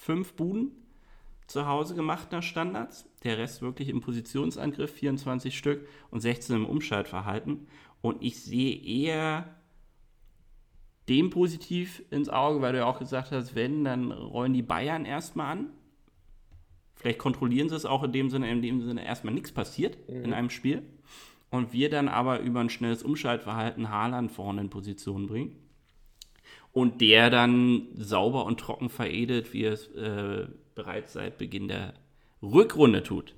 fünf 0.00 0.32
Buden 0.32 0.72
zu 1.46 1.64
Hause 1.68 1.94
gemacht 1.94 2.32
nach 2.32 2.42
Standards. 2.42 3.08
Der 3.22 3.38
Rest 3.38 3.62
wirklich 3.62 3.88
im 3.88 4.00
Positionsangriff, 4.00 4.92
24 4.92 5.56
Stück 5.56 5.86
und 6.10 6.22
16 6.22 6.56
im 6.56 6.66
Umschaltverhalten. 6.66 7.68
Und 8.00 8.20
ich 8.20 8.42
sehe 8.42 8.74
eher 8.82 9.61
dem 11.08 11.30
positiv 11.30 12.02
ins 12.10 12.28
Auge, 12.28 12.60
weil 12.60 12.72
du 12.72 12.78
ja 12.78 12.86
auch 12.86 12.98
gesagt 12.98 13.32
hast, 13.32 13.54
wenn, 13.54 13.84
dann 13.84 14.12
rollen 14.12 14.52
die 14.52 14.62
Bayern 14.62 15.04
erstmal 15.04 15.52
an. 15.52 15.70
Vielleicht 16.94 17.18
kontrollieren 17.18 17.68
sie 17.68 17.74
es 17.74 17.84
auch 17.84 18.04
in 18.04 18.12
dem 18.12 18.30
Sinne, 18.30 18.50
in 18.50 18.62
dem 18.62 18.80
Sinne 18.80 19.04
erstmal 19.04 19.34
nichts 19.34 19.50
passiert 19.52 19.98
mhm. 20.08 20.24
in 20.24 20.32
einem 20.32 20.50
Spiel. 20.50 20.82
Und 21.50 21.72
wir 21.72 21.90
dann 21.90 22.08
aber 22.08 22.40
über 22.40 22.60
ein 22.60 22.70
schnelles 22.70 23.02
Umschaltverhalten 23.02 23.90
Haaland 23.90 24.30
vorne 24.30 24.60
in 24.60 24.70
Position 24.70 25.26
bringen. 25.26 25.56
Und 26.70 27.00
der 27.00 27.28
dann 27.28 27.88
sauber 27.94 28.46
und 28.46 28.60
trocken 28.60 28.88
veredelt, 28.88 29.52
wie 29.52 29.64
es 29.64 29.88
äh, 29.88 30.46
bereits 30.74 31.12
seit 31.12 31.36
Beginn 31.36 31.68
der 31.68 31.94
Rückrunde 32.40 33.02
tut. 33.02 33.34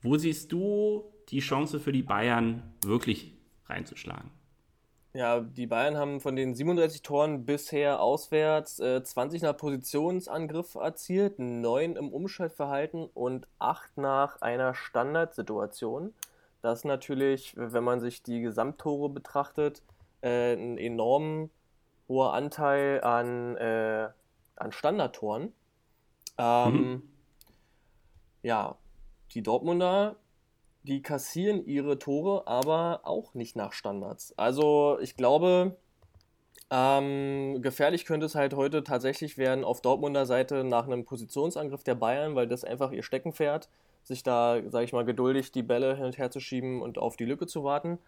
Wo 0.00 0.16
siehst 0.16 0.52
du 0.52 1.04
die 1.28 1.40
Chance 1.40 1.80
für 1.80 1.92
die 1.92 2.02
Bayern 2.02 2.62
wirklich 2.84 3.32
reinzuschlagen? 3.66 4.30
Ja, 5.16 5.40
die 5.40 5.66
Bayern 5.66 5.96
haben 5.96 6.20
von 6.20 6.36
den 6.36 6.54
37 6.54 7.00
Toren 7.00 7.46
bisher 7.46 8.02
auswärts 8.02 8.78
äh, 8.80 9.02
20 9.02 9.40
nach 9.40 9.56
Positionsangriff 9.56 10.74
erzielt, 10.74 11.38
9 11.38 11.96
im 11.96 12.12
Umschaltverhalten 12.12 13.08
und 13.14 13.48
8 13.58 13.96
nach 13.96 14.42
einer 14.42 14.74
Standardsituation. 14.74 16.12
Das 16.60 16.80
ist 16.80 16.84
natürlich, 16.84 17.54
wenn 17.56 17.82
man 17.82 18.00
sich 18.00 18.22
die 18.22 18.42
Gesamttore 18.42 19.08
betrachtet, 19.08 19.82
äh, 20.20 20.52
ein 20.52 20.76
enorm 20.76 21.48
hoher 22.08 22.34
Anteil 22.34 23.02
an 23.02 23.56
äh, 23.56 24.10
an 24.56 24.72
Standardtoren. 24.72 25.54
Ähm, 26.36 26.72
mhm. 26.74 27.02
Ja, 28.42 28.76
die 29.32 29.42
Dortmunder, 29.42 30.16
die 30.86 31.02
kassieren 31.02 31.66
ihre 31.66 31.98
Tore, 31.98 32.46
aber 32.46 33.00
auch 33.04 33.34
nicht 33.34 33.56
nach 33.56 33.72
Standards. 33.72 34.32
Also 34.38 34.98
ich 35.00 35.16
glaube, 35.16 35.76
ähm, 36.70 37.60
gefährlich 37.60 38.04
könnte 38.04 38.26
es 38.26 38.34
halt 38.34 38.54
heute 38.54 38.84
tatsächlich 38.84 39.36
werden 39.36 39.64
auf 39.64 39.80
Dortmunder 39.80 40.26
Seite 40.26 40.64
nach 40.64 40.86
einem 40.86 41.04
Positionsangriff 41.04 41.84
der 41.84 41.94
Bayern, 41.94 42.34
weil 42.34 42.48
das 42.48 42.64
einfach 42.64 42.92
ihr 42.92 43.02
Steckenpferd, 43.02 43.68
sich 44.02 44.22
da, 44.22 44.60
sage 44.68 44.84
ich 44.84 44.92
mal, 44.92 45.04
geduldig 45.04 45.52
die 45.52 45.62
Bälle 45.62 45.96
hin 45.96 46.06
und 46.06 46.18
her 46.18 46.30
zu 46.30 46.40
schieben 46.40 46.82
und 46.82 46.98
auf 46.98 47.16
die 47.16 47.24
Lücke 47.24 47.46
zu 47.46 47.64
warten. 47.64 47.98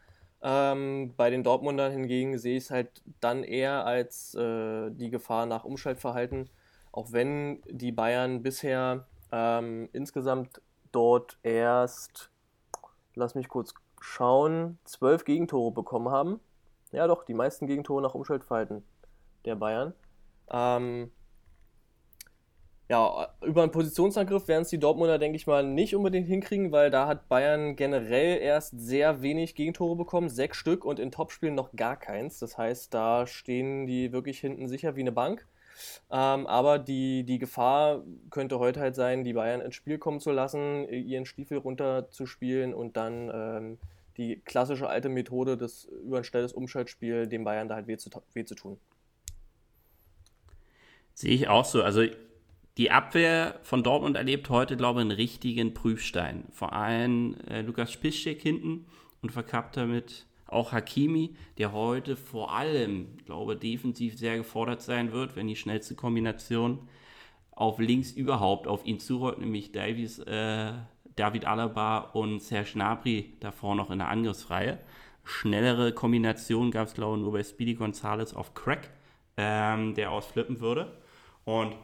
Ähm, 0.40 1.14
bei 1.16 1.30
den 1.30 1.42
Dortmundern 1.42 1.90
hingegen 1.90 2.38
sehe 2.38 2.56
ich 2.56 2.64
es 2.64 2.70
halt 2.70 3.02
dann 3.20 3.42
eher 3.42 3.84
als 3.84 4.34
äh, 4.36 4.90
die 4.90 5.10
Gefahr 5.10 5.46
nach 5.46 5.64
Umschaltverhalten, 5.64 6.48
auch 6.92 7.10
wenn 7.10 7.60
die 7.68 7.90
Bayern 7.90 8.42
bisher 8.42 9.06
ähm, 9.32 9.88
insgesamt 9.92 10.60
dort 10.92 11.38
erst, 11.42 12.30
lass 13.14 13.34
mich 13.34 13.48
kurz 13.48 13.74
schauen, 14.00 14.78
zwölf 14.84 15.24
Gegentore 15.24 15.72
bekommen 15.72 16.10
haben. 16.10 16.40
Ja, 16.92 17.06
doch, 17.06 17.24
die 17.24 17.34
meisten 17.34 17.66
Gegentore 17.66 18.02
nach 18.02 18.14
Umschaltverhalten 18.14 18.82
der 19.44 19.56
Bayern. 19.56 19.94
Ähm, 20.50 21.10
ja, 22.88 23.28
über 23.42 23.62
einen 23.62 23.70
Positionsangriff 23.70 24.48
werden 24.48 24.62
es 24.62 24.70
die 24.70 24.78
Dortmunder, 24.78 25.18
denke 25.18 25.36
ich 25.36 25.46
mal, 25.46 25.62
nicht 25.62 25.94
unbedingt 25.94 26.26
hinkriegen, 26.26 26.72
weil 26.72 26.90
da 26.90 27.06
hat 27.06 27.28
Bayern 27.28 27.76
generell 27.76 28.38
erst 28.38 28.80
sehr 28.80 29.20
wenig 29.20 29.54
Gegentore 29.54 29.94
bekommen, 29.94 30.30
sechs 30.30 30.56
Stück 30.56 30.86
und 30.86 30.98
in 30.98 31.10
Topspielen 31.10 31.54
noch 31.54 31.72
gar 31.72 31.96
keins. 31.96 32.38
Das 32.38 32.56
heißt, 32.56 32.94
da 32.94 33.26
stehen 33.26 33.86
die 33.86 34.12
wirklich 34.12 34.40
hinten 34.40 34.68
sicher 34.68 34.96
wie 34.96 35.00
eine 35.00 35.12
Bank. 35.12 35.46
Ähm, 36.10 36.46
aber 36.46 36.78
die, 36.78 37.24
die 37.24 37.38
Gefahr 37.38 38.02
könnte 38.30 38.58
heute 38.58 38.80
halt 38.80 38.94
sein, 38.94 39.24
die 39.24 39.32
Bayern 39.32 39.60
ins 39.60 39.74
Spiel 39.74 39.98
kommen 39.98 40.20
zu 40.20 40.30
lassen, 40.30 40.88
ihren 40.88 41.26
Stiefel 41.26 41.58
runterzuspielen 41.58 42.74
und 42.74 42.96
dann 42.96 43.30
ähm, 43.32 43.78
die 44.16 44.40
klassische 44.44 44.88
alte 44.88 45.08
Methode 45.08 45.56
des 45.56 45.84
über 45.84 46.18
ein 46.18 46.24
schnelles 46.24 46.52
Umschaltspiel 46.52 47.26
dem 47.26 47.44
Bayern 47.44 47.68
da 47.68 47.76
halt 47.76 47.86
weh 47.86 47.96
zu, 47.96 48.10
weh 48.34 48.44
zu 48.44 48.54
tun. 48.54 48.78
Sehe 51.14 51.32
ich 51.32 51.48
auch 51.48 51.64
so. 51.64 51.82
Also 51.82 52.02
die 52.76 52.92
Abwehr 52.92 53.58
von 53.62 53.82
Dortmund 53.82 54.16
erlebt 54.16 54.50
heute, 54.50 54.76
glaube 54.76 55.00
ich, 55.00 55.02
einen 55.02 55.10
richtigen 55.10 55.74
Prüfstein. 55.74 56.44
Vor 56.52 56.72
allem 56.72 57.36
äh, 57.48 57.62
Lukas 57.62 57.96
Piszczek 57.96 58.40
hinten 58.40 58.86
und 59.20 59.32
verkappt 59.32 59.76
damit 59.76 60.27
auch 60.48 60.72
Hakimi, 60.72 61.36
der 61.58 61.72
heute 61.72 62.16
vor 62.16 62.52
allem, 62.52 63.16
glaube 63.26 63.56
defensiv 63.56 64.18
sehr 64.18 64.36
gefordert 64.36 64.82
sein 64.82 65.12
wird, 65.12 65.36
wenn 65.36 65.46
die 65.46 65.56
schnellste 65.56 65.94
Kombination 65.94 66.88
auf 67.52 67.78
links 67.78 68.12
überhaupt 68.12 68.66
auf 68.66 68.84
ihn 68.86 68.98
zurollt, 68.98 69.38
nämlich 69.38 69.72
Davies 69.72 70.18
äh, 70.20 70.72
David 71.16 71.44
Alaba 71.44 71.98
und 71.98 72.40
Serge 72.40 72.70
Gnabry 72.74 73.34
davor 73.40 73.74
noch 73.74 73.90
in 73.90 73.98
der 73.98 74.08
Angriffsreihe. 74.08 74.78
Schnellere 75.24 75.92
Kombination 75.92 76.70
gab 76.70 76.86
es, 76.86 76.94
glaube 76.94 77.16
ich, 77.16 77.22
nur 77.22 77.32
bei 77.32 77.42
Speedy 77.42 77.74
Gonzales 77.74 78.32
auf 78.32 78.54
Crack, 78.54 78.90
ähm, 79.36 79.94
der 79.94 80.12
ausflippen 80.12 80.60
würde. 80.60 80.96
Und 81.44 81.74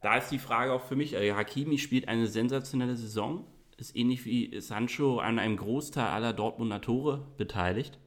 da 0.00 0.16
ist 0.16 0.30
die 0.30 0.38
Frage 0.38 0.72
auch 0.72 0.82
für 0.82 0.96
mich, 0.96 1.16
also 1.16 1.34
Hakimi 1.34 1.78
spielt 1.78 2.08
eine 2.08 2.26
sensationelle 2.26 2.96
Saison, 2.96 3.44
ist 3.74 3.96
ähnlich 3.96 4.24
wie 4.24 4.60
Sancho 4.60 5.18
an 5.18 5.38
einem 5.38 5.56
Großteil 5.56 6.06
aller 6.06 6.32
Dortmunder 6.32 6.80
Tore 6.80 7.26
beteiligt 7.36 7.98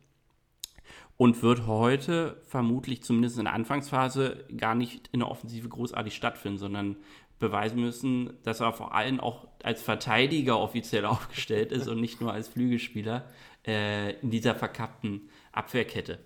und 1.17 1.41
wird 1.41 1.65
heute 1.65 2.41
vermutlich 2.45 3.03
zumindest 3.03 3.37
in 3.37 3.45
der 3.45 3.53
Anfangsphase 3.53 4.45
gar 4.55 4.75
nicht 4.75 5.09
in 5.11 5.19
der 5.19 5.29
Offensive 5.29 5.67
großartig 5.67 6.15
stattfinden, 6.15 6.59
sondern 6.59 6.97
beweisen 7.39 7.81
müssen, 7.81 8.33
dass 8.43 8.61
er 8.61 8.73
vor 8.73 8.93
allem 8.93 9.19
auch 9.19 9.47
als 9.63 9.81
Verteidiger 9.81 10.59
offiziell 10.59 11.05
aufgestellt 11.05 11.71
ist 11.71 11.87
und 11.87 11.99
nicht 11.99 12.21
nur 12.21 12.33
als 12.33 12.47
Flügelspieler 12.47 13.25
äh, 13.65 14.19
in 14.21 14.29
dieser 14.29 14.55
verkappten 14.55 15.29
Abwehrkette. 15.51 16.19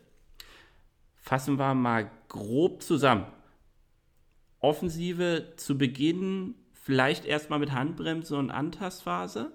Fassen 1.16 1.58
wir 1.58 1.74
mal 1.74 2.12
grob 2.28 2.82
zusammen. 2.82 3.26
Offensive 4.60 5.54
zu 5.56 5.78
Beginn 5.78 6.56
vielleicht 6.92 7.24
erstmal 7.24 7.60
mit 7.60 7.72
Handbremse 7.72 8.36
und 8.36 8.52
Antastphase. 8.52 9.54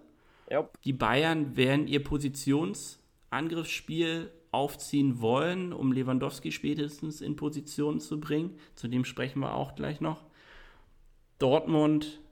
Yep. 0.51 0.81
Die 0.85 0.95
Bayern 0.95 1.55
werden 1.55 1.87
ihr 1.87 2.03
Positionsangriffsspiel 2.03 4.31
aufziehen 4.53 5.21
wollen, 5.21 5.75
um 5.75 5.93
Lewandowski 5.93 6.51
spätestens 6.51 7.21
in 7.21 7.37
Position 7.37 8.01
zu 8.01 8.21
bringen. 8.21 8.59
Zu 8.75 8.89
dem 8.89 9.05
sprechen 9.05 9.41
wir 9.41 9.53
auch 9.53 9.75
gleich 9.75 10.01
noch. 10.01 10.25
Dortmund 11.39 12.23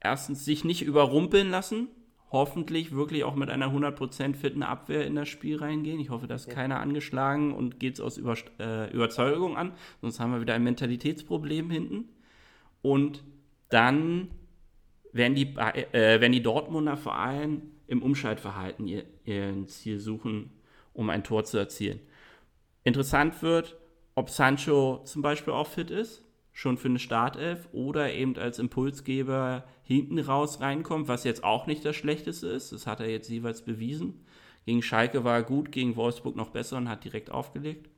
erstens 0.00 0.46
sich 0.46 0.64
nicht 0.64 0.80
überrumpeln 0.80 1.50
lassen, 1.50 1.88
hoffentlich 2.32 2.92
wirklich 2.92 3.24
auch 3.24 3.34
mit 3.34 3.50
einer 3.50 3.70
100% 3.70 4.34
fitten 4.34 4.62
Abwehr 4.62 5.06
in 5.06 5.14
das 5.14 5.28
Spiel 5.28 5.58
reingehen. 5.58 6.00
Ich 6.00 6.08
hoffe, 6.08 6.26
dass 6.26 6.46
ja. 6.46 6.54
keiner 6.54 6.80
angeschlagen 6.80 7.52
und 7.52 7.80
geht 7.80 7.96
es 7.96 8.00
aus 8.00 8.16
Über 8.16 8.34
äh, 8.60 8.90
Überzeugung 8.94 9.58
an, 9.58 9.74
sonst 10.00 10.20
haben 10.20 10.32
wir 10.32 10.40
wieder 10.40 10.54
ein 10.54 10.64
Mentalitätsproblem 10.64 11.68
hinten. 11.68 12.08
Und 12.80 13.24
dann 13.68 14.28
werden 15.12 15.34
die, 15.34 15.54
äh, 15.56 16.20
werden 16.20 16.32
die 16.32 16.42
Dortmunder 16.42 16.96
vor 16.96 17.16
allem 17.16 17.62
im 17.86 18.02
Umschaltverhalten 18.02 18.86
ihr, 18.86 19.04
ihr 19.24 19.66
Ziel 19.66 19.98
suchen, 19.98 20.50
um 20.92 21.10
ein 21.10 21.24
Tor 21.24 21.44
zu 21.44 21.58
erzielen. 21.58 22.00
Interessant 22.84 23.42
wird, 23.42 23.76
ob 24.14 24.30
Sancho 24.30 25.02
zum 25.04 25.22
Beispiel 25.22 25.52
auch 25.52 25.66
fit 25.66 25.90
ist 25.90 26.24
schon 26.58 26.76
für 26.76 26.88
eine 26.88 26.98
Startelf 26.98 27.68
oder 27.70 28.12
eben 28.12 28.36
als 28.36 28.58
Impulsgeber 28.58 29.62
hinten 29.84 30.18
raus 30.18 30.60
reinkommt, 30.60 31.06
was 31.06 31.22
jetzt 31.22 31.44
auch 31.44 31.68
nicht 31.68 31.84
das 31.84 31.94
Schlechteste 31.94 32.48
ist. 32.48 32.72
Das 32.72 32.84
hat 32.84 32.98
er 32.98 33.08
jetzt 33.08 33.28
jeweils 33.28 33.62
bewiesen. 33.62 34.26
Gegen 34.66 34.82
Schalke 34.82 35.22
war 35.22 35.36
er 35.36 35.42
gut, 35.44 35.70
gegen 35.70 35.94
Wolfsburg 35.94 36.34
noch 36.34 36.50
besser 36.50 36.76
und 36.76 36.88
hat 36.88 37.04
direkt 37.04 37.30
aufgelegt. 37.30 37.88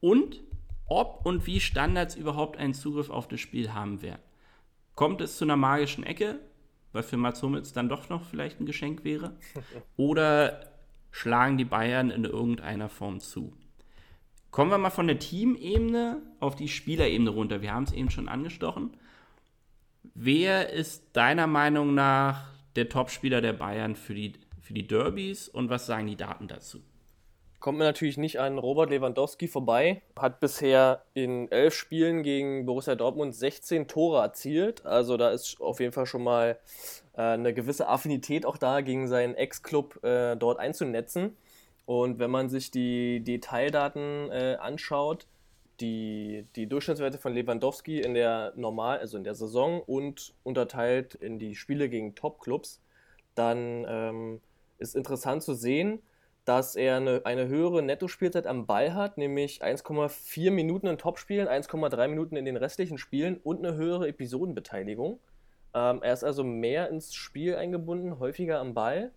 Und 0.00 0.42
ob 0.86 1.24
und 1.24 1.46
wie 1.46 1.60
Standards 1.60 2.16
überhaupt 2.16 2.56
einen 2.56 2.74
Zugriff 2.74 3.10
auf 3.10 3.28
das 3.28 3.38
Spiel 3.38 3.72
haben 3.72 4.02
werden. 4.02 4.20
Kommt 4.94 5.20
es 5.20 5.36
zu 5.36 5.44
einer 5.44 5.56
magischen 5.56 6.04
Ecke, 6.04 6.38
was 6.92 7.10
für 7.10 7.16
Mats 7.16 7.42
Hummels 7.42 7.72
dann 7.72 7.88
doch 7.88 8.08
noch 8.08 8.24
vielleicht 8.24 8.60
ein 8.60 8.66
Geschenk 8.66 9.04
wäre? 9.04 9.36
Oder 9.96 10.72
schlagen 11.10 11.58
die 11.58 11.64
Bayern 11.64 12.10
in 12.10 12.24
irgendeiner 12.24 12.88
Form 12.88 13.20
zu? 13.20 13.52
Kommen 14.50 14.70
wir 14.70 14.78
mal 14.78 14.90
von 14.90 15.08
der 15.08 15.18
Teamebene 15.18 16.22
auf 16.38 16.54
die 16.54 16.68
Spielerebene 16.68 17.30
runter. 17.30 17.60
Wir 17.60 17.72
haben 17.72 17.84
es 17.84 17.92
eben 17.92 18.10
schon 18.10 18.28
angestochen. 18.28 18.96
Wer 20.14 20.70
ist 20.70 21.16
deiner 21.16 21.48
Meinung 21.48 21.94
nach 21.94 22.52
der 22.76 22.88
Topspieler 22.88 23.40
der 23.40 23.52
Bayern 23.52 23.96
für 23.96 24.14
die, 24.14 24.34
für 24.60 24.74
die 24.74 24.86
Derbys 24.86 25.48
und 25.48 25.70
was 25.70 25.86
sagen 25.86 26.06
die 26.06 26.16
Daten 26.16 26.46
dazu? 26.46 26.82
Kommt 27.64 27.78
mir 27.78 27.84
natürlich 27.84 28.18
nicht 28.18 28.40
an 28.40 28.58
Robert 28.58 28.90
Lewandowski 28.90 29.48
vorbei. 29.48 30.02
Hat 30.18 30.38
bisher 30.38 31.02
in 31.14 31.50
elf 31.50 31.72
Spielen 31.72 32.22
gegen 32.22 32.66
Borussia 32.66 32.94
Dortmund 32.94 33.34
16 33.34 33.88
Tore 33.88 34.20
erzielt. 34.20 34.84
Also 34.84 35.16
da 35.16 35.30
ist 35.30 35.62
auf 35.62 35.80
jeden 35.80 35.94
Fall 35.94 36.04
schon 36.04 36.22
mal 36.22 36.58
äh, 37.14 37.22
eine 37.22 37.54
gewisse 37.54 37.88
Affinität 37.88 38.44
auch 38.44 38.58
da, 38.58 38.82
gegen 38.82 39.08
seinen 39.08 39.34
Ex-Club 39.34 40.04
äh, 40.04 40.36
dort 40.36 40.58
einzunetzen. 40.58 41.38
Und 41.86 42.18
wenn 42.18 42.30
man 42.30 42.50
sich 42.50 42.70
die 42.70 43.24
Detaildaten 43.24 44.30
äh, 44.30 44.58
anschaut, 44.60 45.26
die, 45.80 46.46
die 46.56 46.66
Durchschnittswerte 46.66 47.16
von 47.16 47.32
Lewandowski 47.32 48.02
in 48.02 48.12
der 48.12 48.52
Normal, 48.56 48.98
also 48.98 49.16
in 49.16 49.24
der 49.24 49.36
Saison 49.36 49.80
und 49.80 50.34
unterteilt 50.42 51.14
in 51.14 51.38
die 51.38 51.54
Spiele 51.54 51.88
gegen 51.88 52.14
Top-Clubs, 52.14 52.82
dann 53.34 53.86
ähm, 53.88 54.40
ist 54.76 54.94
interessant 54.94 55.42
zu 55.42 55.54
sehen, 55.54 56.02
dass 56.44 56.76
er 56.76 56.96
eine, 56.96 57.22
eine 57.24 57.48
höhere 57.48 57.82
Nettospielzeit 57.82 58.46
am 58.46 58.66
Ball 58.66 58.94
hat, 58.94 59.16
nämlich 59.18 59.62
1,4 59.62 60.50
Minuten 60.50 60.86
in 60.86 60.98
Topspielen, 60.98 61.48
1,3 61.48 62.08
Minuten 62.08 62.36
in 62.36 62.44
den 62.44 62.56
restlichen 62.56 62.98
Spielen 62.98 63.38
und 63.38 63.64
eine 63.64 63.76
höhere 63.76 64.08
Episodenbeteiligung. 64.08 65.20
Ähm, 65.74 66.02
er 66.02 66.12
ist 66.12 66.24
also 66.24 66.44
mehr 66.44 66.90
ins 66.90 67.14
Spiel 67.14 67.56
eingebunden, 67.56 68.18
häufiger 68.18 68.60
am 68.60 68.74
Ball 68.74 69.12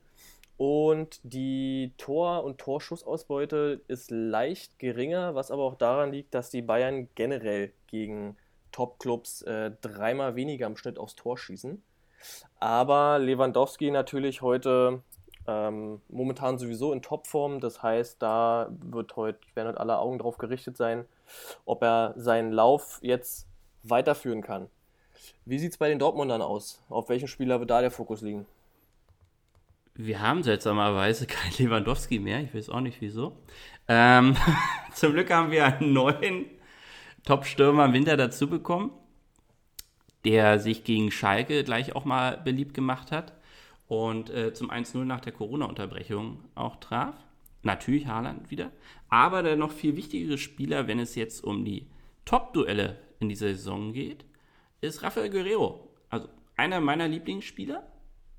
und 0.58 1.20
die 1.22 1.94
Tor- 1.98 2.44
und 2.44 2.58
Torschussausbeute 2.58 3.82
ist 3.88 4.10
leicht 4.10 4.80
geringer, 4.80 5.36
was 5.36 5.52
aber 5.52 5.64
auch 5.64 5.76
daran 5.76 6.12
liegt, 6.12 6.34
dass 6.34 6.50
die 6.50 6.64
Bayern 6.64 7.10
generell 7.14 7.74
gegen 7.86 8.38
Top-Clubs 8.72 9.44
äh, 9.44 9.72
dreimal 9.82 10.36
weniger 10.36 10.66
im 10.66 10.76
Schnitt 10.76 10.98
aufs 10.98 11.16
Tor 11.16 11.38
schießen. 11.38 11.84
Aber 12.60 13.20
Lewandowski 13.20 13.92
natürlich 13.92 14.42
heute 14.42 15.04
ähm, 15.48 16.02
momentan 16.10 16.58
sowieso 16.58 16.94
in 16.94 17.02
Topform. 17.02 17.60
Das 17.60 17.82
heißt, 17.82 18.22
da 18.22 18.70
wird 18.70 19.16
heute, 19.16 19.40
werden 19.56 19.70
heute 19.70 19.80
alle 19.80 19.98
Augen 19.98 20.20
drauf 20.20 20.38
gerichtet 20.38 20.78
sein, 20.78 21.06
ob 21.66 21.82
er 21.82 22.14
seinen 22.18 22.52
Lauf 22.52 23.00
jetzt 23.02 23.48
weiterführen 23.84 24.42
kann. 24.42 24.68
Wie 25.46 25.58
sieht 25.58 25.72
es 25.72 25.78
bei 25.78 25.90
den 25.90 26.00
Dortmundern 26.00 26.42
aus? 26.42 26.84
Auf 26.90 27.10
welchen 27.10 27.28
Spieler 27.28 27.60
wird 27.60 27.70
da 27.70 27.82
der 27.82 27.92
Fokus 27.92 28.22
liegen? 28.22 28.46
Wir 29.96 30.22
haben 30.22 30.44
seltsamerweise 30.44 31.26
kein 31.26 31.52
Lewandowski 31.58 32.20
mehr. 32.20 32.42
Ich 32.42 32.54
weiß 32.54 32.70
auch 32.70 32.82
nicht 32.82 33.02
wieso. 33.02 33.38
Ähm, 33.88 34.36
zum 34.94 35.14
Glück 35.14 35.32
haben 35.32 35.52
wir 35.52 35.66
einen 35.66 35.94
neuen, 35.94 36.46
Top-Stürmer 37.26 37.86
im 37.86 37.94
Winter 37.94 38.16
dazu 38.16 38.48
bekommen, 38.50 38.92
der 40.24 40.60
sich 40.60 40.86
gegen 40.86 41.12
Schalke 41.12 41.66
gleich 41.66 41.94
auch 41.94 42.06
mal 42.06 42.38
beliebt 42.38 42.74
gemacht 42.74 43.12
hat 43.12 43.37
und 43.88 44.30
äh, 44.30 44.54
zum 44.54 44.70
1-0 44.70 45.06
nach 45.06 45.22
der 45.22 45.34
Corona-Unterbrechung 45.34 46.44
auch 46.56 46.78
traf. 46.78 47.16
Natürlich 47.64 48.08
Haaland 48.08 48.52
wieder. 48.52 48.72
Aber 49.10 49.44
der 49.44 49.56
noch 49.56 49.72
viel 49.72 49.96
wichtigere 49.96 50.38
Spieler, 50.38 50.88
wenn 50.88 51.00
es 51.00 51.16
jetzt 51.16 51.44
um 51.44 51.66
die 51.66 51.88
Top-Duelle 52.26 53.00
in 53.20 53.30
dieser 53.30 53.48
Saison 53.48 53.94
geht, 53.94 54.26
ist 54.82 55.04
Rafael 55.04 55.30
Guerrero. 55.30 55.90
Also 56.10 56.28
einer 56.56 56.80
meiner 56.82 57.08
Lieblingsspieler. 57.08 57.88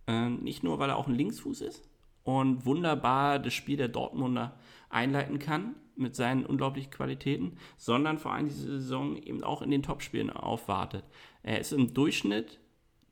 Äh, 0.06 0.30
nicht 0.30 0.62
nur, 0.62 0.78
weil 0.78 0.90
er 0.90 0.96
auch 0.96 1.08
ein 1.08 1.14
Linksfuß 1.14 1.62
ist 1.62 1.88
und 2.28 2.66
wunderbar 2.66 3.38
das 3.38 3.54
Spiel 3.54 3.78
der 3.78 3.88
Dortmunder 3.88 4.54
einleiten 4.90 5.38
kann 5.38 5.76
mit 5.96 6.14
seinen 6.14 6.44
unglaublichen 6.44 6.90
Qualitäten, 6.90 7.56
sondern 7.78 8.18
vor 8.18 8.34
allem 8.34 8.48
diese 8.48 8.80
Saison 8.80 9.16
eben 9.16 9.42
auch 9.42 9.62
in 9.62 9.70
den 9.70 9.82
Topspielen 9.82 10.28
aufwartet. 10.28 11.04
Er 11.42 11.58
ist 11.58 11.72
im 11.72 11.94
Durchschnitt 11.94 12.60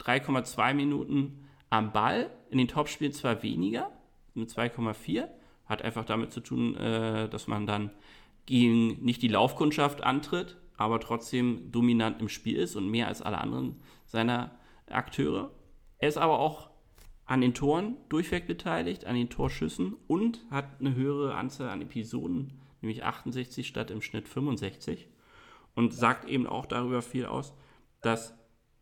3,2 0.00 0.74
Minuten 0.74 1.45
am 1.70 1.92
Ball, 1.92 2.30
in 2.50 2.58
den 2.58 2.68
Topspielen 2.68 3.12
zwar 3.12 3.42
weniger, 3.42 3.90
mit 4.35 4.50
2,4, 4.50 5.28
hat 5.66 5.82
einfach 5.82 6.04
damit 6.04 6.32
zu 6.32 6.40
tun, 6.40 6.76
äh, 6.76 7.28
dass 7.28 7.46
man 7.49 7.66
dann 7.66 7.90
gegen 8.46 9.04
nicht 9.04 9.23
die 9.23 9.28
Laufkundschaft 9.28 10.02
antritt, 10.04 10.56
aber 10.76 11.00
trotzdem 11.00 11.73
dominant 11.73 12.20
im 12.20 12.28
Spiel 12.28 12.56
ist 12.56 12.76
und 12.76 12.88
mehr 12.88 13.08
als 13.08 13.23
alle 13.23 13.38
anderen 13.38 13.80
seiner 14.04 14.56
Akteure. 14.88 15.50
Er 15.99 16.08
ist 16.08 16.18
aber 16.18 16.38
auch 16.38 16.70
an 17.25 17.40
den 17.40 17.54
Toren 17.54 17.96
durchweg 18.08 18.46
beteiligt, 18.46 19.04
an 19.04 19.16
den 19.16 19.30
Torschüssen 19.30 19.96
und 20.06 20.44
hat 20.50 20.80
eine 20.80 20.94
höhere 20.94 21.35
Anzahl 21.35 21.70
an 21.70 21.82
Episoden, 21.82 22.61
nämlich 22.80 23.04
68 23.04 23.66
statt 23.66 23.90
im 23.90 24.00
Schnitt 24.00 24.28
65. 24.28 25.08
Und 25.75 25.92
sagt 25.92 26.26
eben 26.26 26.46
auch 26.46 26.64
darüber 26.64 27.02
viel 27.02 27.26
aus, 27.26 27.52
dass 28.00 28.35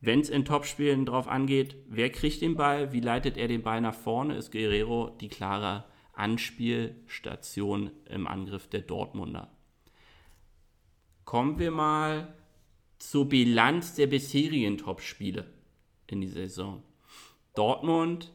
wenn 0.06 0.20
es 0.20 0.30
in 0.30 0.44
Topspielen 0.44 1.06
drauf 1.06 1.28
angeht, 1.28 1.76
wer 1.88 2.11
kriegt 2.11 2.42
den 2.42 2.56
Ball, 2.56 2.92
wie 2.92 3.00
leitet 3.00 3.37
er 3.37 3.49
den 3.49 3.62
Ball 3.62 3.80
nach 3.80 3.94
vorne, 3.94 4.37
ist 4.37 4.52
Guerrero 4.52 5.11
die 5.20 5.28
klare 5.28 5.84
Anspielstation 6.12 7.90
im 8.08 8.26
Angriff 8.26 8.68
der 8.68 8.82
Dortmunder. 8.82 9.50
Kommen 11.25 11.58
wir 11.58 11.70
mal 11.70 12.34
zur 12.99 13.28
Bilanz 13.28 13.94
der 13.94 14.06
bisherigen 14.06 14.78
Topspiele 14.78 15.46
in 16.06 16.20
dieser 16.20 16.40
Saison. 16.40 16.82
Dortmund 17.54 18.32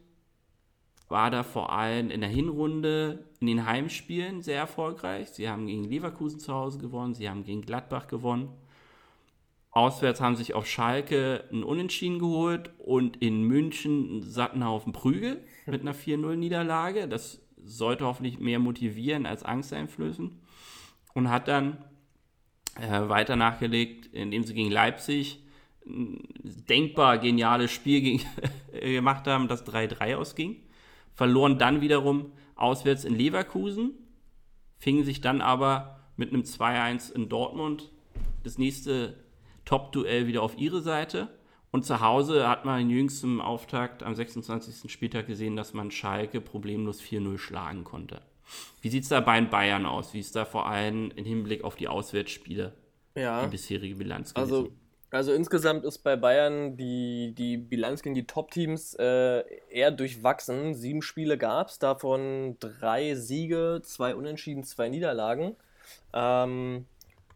war 1.07 1.31
da 1.31 1.43
vor 1.43 1.71
allem 1.71 2.11
in 2.11 2.21
der 2.21 2.29
Hinrunde 2.29 3.25
in 3.39 3.47
den 3.47 3.65
Heimspielen 3.65 4.41
sehr 4.41 4.59
erfolgreich. 4.59 5.29
Sie 5.29 5.49
haben 5.49 5.65
gegen 5.65 5.83
Leverkusen 5.83 6.39
zu 6.39 6.53
Hause 6.53 6.77
gewonnen, 6.77 7.15
sie 7.15 7.29
haben 7.29 7.43
gegen 7.43 7.61
Gladbach 7.61 8.07
gewonnen. 8.07 8.49
Auswärts 9.71 10.19
haben 10.19 10.35
sich 10.35 10.55
auf 10.55 10.65
Schalke 10.65 11.43
ein 11.51 11.63
Unentschieden 11.63 12.19
geholt 12.19 12.71
und 12.79 13.17
in 13.17 13.43
München 13.43 14.09
einen 14.09 14.23
satten 14.23 14.65
Haufen 14.65 14.93
Prügel 14.93 15.43
mit 15.67 15.81
einer 15.81 15.93
4-0-Niederlage. 15.93 17.07
Das 17.07 17.41
sollte 17.63 18.05
hoffentlich 18.05 18.39
mehr 18.39 18.59
motivieren 18.59 19.25
als 19.25 19.43
Angst 19.43 19.71
einflößen. 19.73 20.39
Und 21.13 21.29
hat 21.29 21.47
dann 21.47 21.77
äh, 22.79 23.09
weiter 23.09 23.35
nachgelegt, 23.35 24.07
indem 24.13 24.43
sie 24.43 24.53
gegen 24.53 24.71
Leipzig 24.71 25.43
ein 25.85 26.27
denkbar 26.67 27.17
geniales 27.19 27.71
Spiel 27.71 28.01
gegen, 28.01 28.23
gemacht 28.71 29.27
haben, 29.27 29.47
das 29.47 29.65
3-3 29.67 30.15
ausging. 30.15 30.63
Verloren 31.13 31.59
dann 31.59 31.81
wiederum 31.81 32.31
auswärts 32.55 33.05
in 33.05 33.15
Leverkusen, 33.15 33.91
fingen 34.77 35.03
sich 35.03 35.21
dann 35.21 35.41
aber 35.41 35.99
mit 36.15 36.33
einem 36.33 36.43
2-1 36.43 37.13
in 37.13 37.29
Dortmund 37.29 37.91
das 38.43 38.57
nächste 38.57 39.15
Top-Duell 39.69 40.25
wieder 40.25 40.41
auf 40.41 40.57
ihre 40.57 40.81
Seite. 40.81 41.27
Und 41.69 41.85
zu 41.85 42.01
Hause 42.01 42.49
hat 42.49 42.65
man 42.65 42.82
in 42.82 42.89
jüngstem 42.89 43.39
Auftakt 43.39 44.01
am 44.01 44.15
26. 44.15 44.91
Spieltag 44.91 45.27
gesehen, 45.27 45.55
dass 45.55 45.73
man 45.73 45.91
Schalke 45.91 46.41
problemlos 46.41 46.99
4-0 46.99 47.38
schlagen 47.38 47.84
konnte. 47.84 48.21
Wie 48.82 48.89
sieht 48.89 49.03
es 49.03 49.10
da 49.10 49.19
bei 49.19 49.39
den 49.39 49.51
Bayern 49.51 49.86
aus? 49.86 50.15
Wie 50.15 50.19
ist 50.19 50.36
da 50.36 50.45
vor 50.45 50.67
allem 50.67 51.12
im 51.15 51.23
Hinblick 51.23 51.63
auf 51.63 51.75
die 51.75 51.88
Auswärtsspiele 51.88 52.73
ja. 53.13 53.43
die 53.43 53.51
bisherige 53.51 53.93
Bilanz 53.93 54.34
gewesen? 54.34 54.51
Also, 54.51 54.71
also 55.12 55.34
insgesamt 55.34 55.86
ist 55.86 55.99
bei 55.99 56.15
Bayern 56.15 56.75
die, 56.75 57.36
die 57.38 57.58
Bilanz 57.58 58.01
gegen 58.01 58.15
die 58.15 58.25
Top-Teams 58.25 58.95
äh, 58.95 59.43
eher 59.69 59.91
durchwachsen. 59.91 60.73
Sieben 60.73 61.03
Spiele 61.03 61.38
gab 61.38 61.67
es, 61.67 61.77
davon 61.77 62.58
drei 62.60 63.13
Siege, 63.13 63.82
zwei 63.84 64.15
Unentschieden, 64.15 64.63
zwei 64.63 64.89
Niederlagen. 64.89 65.55
Ähm, 66.12 66.88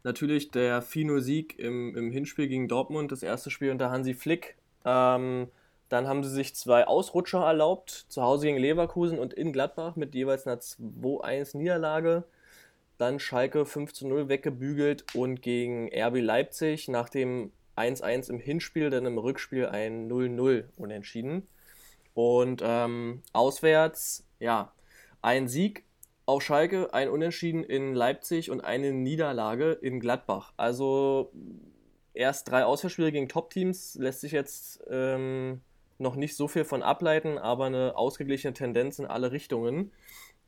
natürlich 0.04 0.52
der 0.52 0.82
Fino-Sieg 0.82 1.58
im, 1.60 1.96
im 1.96 2.12
Hinspiel 2.12 2.48
gegen 2.48 2.68
Dortmund, 2.68 3.12
das 3.12 3.24
erste 3.24 3.50
Spiel 3.50 3.72
unter 3.72 3.92
Hansi 3.92 4.14
Flick. 4.14 4.56
Ähm, 4.86 5.48
dann 5.90 6.08
haben 6.08 6.24
sie 6.24 6.30
sich 6.30 6.56
zwei 6.56 6.88
Ausrutscher 6.88 7.46
erlaubt, 7.46 8.06
zu 8.10 8.22
Hause 8.24 8.48
gegen 8.48 8.58
Leverkusen 8.58 9.20
und 9.20 9.34
in 9.34 9.54
Gladbach 9.54 9.96
mit 9.96 10.16
jeweils 10.16 10.48
einer 10.48 10.60
2-1 10.60 11.58
Niederlage. 11.58 12.24
Dann 12.98 13.20
Schalke 13.20 13.66
5 13.66 14.02
0 14.02 14.30
weggebügelt 14.30 15.06
und 15.14 15.42
gegen 15.42 15.90
RB 15.94 16.20
Leipzig 16.20 16.88
nach 16.88 17.10
dem 17.10 17.52
1-1 17.76 18.30
im 18.30 18.40
Hinspiel, 18.40 18.90
dann 18.90 19.06
im 19.06 19.18
Rückspiel 19.18 19.68
ein 19.68 20.10
0-0 20.10 20.66
unentschieden. 20.78 21.48
Und 22.14 22.62
ähm, 22.64 23.24
auswärts, 23.34 24.26
ja, 24.40 24.72
ein 25.22 25.48
Sieg 25.48 25.84
auf 26.26 26.44
Schalke, 26.44 26.94
ein 26.94 27.10
Unentschieden 27.10 27.64
in 27.64 27.94
Leipzig 27.94 28.50
und 28.50 28.62
eine 28.62 28.94
Niederlage 28.94 29.72
in 29.74 30.00
Gladbach. 30.00 30.54
Also 30.58 31.32
erst 32.14 32.50
drei 32.50 32.66
Auswärtsspiele 32.66 33.12
gegen 33.12 33.30
Top-Teams 33.30 33.96
lässt 33.96 34.22
sich 34.22 34.32
jetzt 34.32 34.82
ähm, 34.90 35.62
noch 35.98 36.16
nicht 36.16 36.36
so 36.36 36.48
viel 36.48 36.64
von 36.64 36.84
ableiten, 36.84 37.38
aber 37.38 37.66
eine 37.66 37.94
ausgeglichene 37.96 38.54
Tendenz 38.54 39.00
in 39.00 39.06
alle 39.06 39.32
Richtungen. 39.32 39.92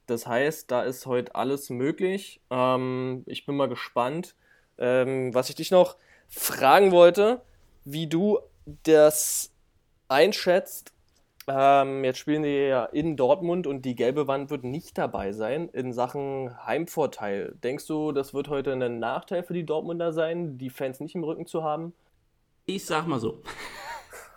Das 0.05 0.27
heißt, 0.27 0.69
da 0.71 0.83
ist 0.83 1.05
heute 1.05 1.35
alles 1.35 1.69
möglich. 1.69 2.41
Ähm, 2.49 3.23
ich 3.25 3.45
bin 3.45 3.55
mal 3.55 3.67
gespannt. 3.67 4.35
Ähm, 4.77 5.33
was 5.33 5.49
ich 5.49 5.55
dich 5.55 5.71
noch 5.71 5.95
fragen 6.27 6.91
wollte, 6.91 7.41
wie 7.85 8.07
du 8.07 8.39
das 8.83 9.51
einschätzt, 10.07 10.93
ähm, 11.47 12.03
jetzt 12.03 12.19
spielen 12.19 12.43
die 12.43 12.67
ja 12.67 12.85
in 12.85 13.17
Dortmund 13.17 13.67
und 13.67 13.83
die 13.83 13.95
gelbe 13.95 14.27
Wand 14.27 14.49
wird 14.49 14.63
nicht 14.63 14.97
dabei 14.97 15.31
sein 15.31 15.69
in 15.69 15.93
Sachen 15.93 16.55
Heimvorteil. 16.65 17.55
Denkst 17.63 17.85
du, 17.87 18.11
das 18.11 18.33
wird 18.33 18.49
heute 18.49 18.73
ein 18.73 18.99
Nachteil 18.99 19.43
für 19.43 19.53
die 19.53 19.65
Dortmunder 19.65 20.11
sein, 20.11 20.57
die 20.57 20.69
Fans 20.69 20.99
nicht 20.99 21.15
im 21.15 21.23
Rücken 21.23 21.45
zu 21.45 21.63
haben? 21.63 21.93
Ich 22.65 22.85
sag 22.85 23.05
mal 23.07 23.19
so. 23.19 23.43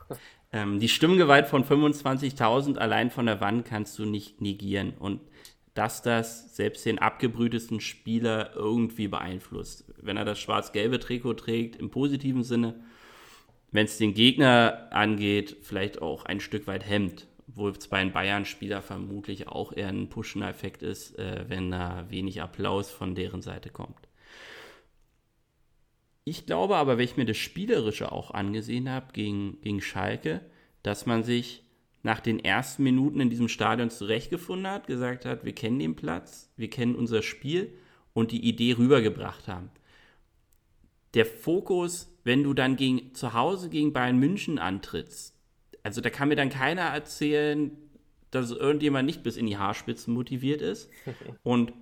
ähm, 0.52 0.80
die 0.80 0.88
Stimmgewalt 0.88 1.46
von 1.46 1.64
25.000 1.64 2.76
allein 2.76 3.10
von 3.10 3.26
der 3.26 3.40
Wand 3.40 3.64
kannst 3.64 3.98
du 3.98 4.04
nicht 4.04 4.42
negieren. 4.42 4.92
Und 4.98 5.20
dass 5.72 6.02
das 6.02 6.56
selbst 6.56 6.84
den 6.84 6.98
abgebrühtesten 6.98 7.80
Spieler 7.80 8.50
irgendwie 8.56 9.06
beeinflusst. 9.08 9.84
Wenn 9.96 10.16
er 10.16 10.24
das 10.24 10.40
schwarz-gelbe 10.40 10.98
Trikot 10.98 11.34
trägt, 11.34 11.76
im 11.76 11.88
positiven 11.88 12.42
Sinne, 12.42 12.80
wenn 13.70 13.84
es 13.84 13.98
den 13.98 14.14
Gegner 14.14 14.88
angeht, 14.90 15.56
vielleicht 15.62 16.00
auch 16.00 16.24
ein 16.24 16.40
Stück 16.40 16.66
weit 16.66 16.88
hemmt. 16.88 17.26
Obwohl 17.48 17.72
es 17.72 17.88
bei 17.88 17.98
einem 17.98 18.12
Bayern-Spieler 18.12 18.82
vermutlich 18.82 19.48
auch 19.48 19.72
eher 19.72 19.88
ein 19.88 20.08
pushender 20.08 20.48
Effekt 20.48 20.82
ist, 20.82 21.18
äh, 21.18 21.44
wenn 21.48 21.70
da 21.70 22.06
wenig 22.08 22.40
Applaus 22.40 22.90
von 22.90 23.14
deren 23.14 23.42
Seite 23.42 23.70
kommt. 23.70 24.08
Ich 26.24 26.46
glaube 26.46 26.76
aber, 26.76 26.98
wenn 26.98 27.04
ich 27.04 27.16
mir 27.16 27.24
das 27.24 27.38
Spielerische 27.38 28.12
auch 28.12 28.30
angesehen 28.30 28.90
habe 28.90 29.12
gegen, 29.12 29.60
gegen 29.62 29.80
Schalke, 29.80 30.42
dass 30.82 31.06
man 31.06 31.24
sich 31.24 31.64
nach 32.02 32.20
den 32.20 32.38
ersten 32.38 32.82
Minuten 32.82 33.20
in 33.20 33.30
diesem 33.30 33.48
Stadion 33.48 33.90
zurechtgefunden 33.90 34.66
hat, 34.66 34.86
gesagt 34.86 35.24
hat, 35.24 35.44
wir 35.44 35.54
kennen 35.54 35.78
den 35.78 35.96
Platz, 35.96 36.52
wir 36.56 36.70
kennen 36.70 36.94
unser 36.94 37.22
Spiel 37.22 37.72
und 38.12 38.30
die 38.30 38.46
Idee 38.46 38.72
rübergebracht 38.72 39.48
haben. 39.48 39.70
Der 41.14 41.26
Fokus 41.26 42.17
wenn 42.28 42.44
du 42.44 42.52
dann 42.52 42.76
gegen, 42.76 43.14
zu 43.14 43.32
Hause 43.32 43.70
gegen 43.70 43.94
Bayern 43.94 44.18
München 44.18 44.58
antrittst, 44.58 45.34
also 45.82 46.02
da 46.02 46.10
kann 46.10 46.28
mir 46.28 46.36
dann 46.36 46.50
keiner 46.50 46.82
erzählen, 46.82 47.70
dass 48.30 48.50
irgendjemand 48.50 49.06
nicht 49.06 49.22
bis 49.22 49.38
in 49.38 49.46
die 49.46 49.56
Haarspitzen 49.56 50.12
motiviert 50.12 50.60
ist 50.60 50.90
und 51.42 51.72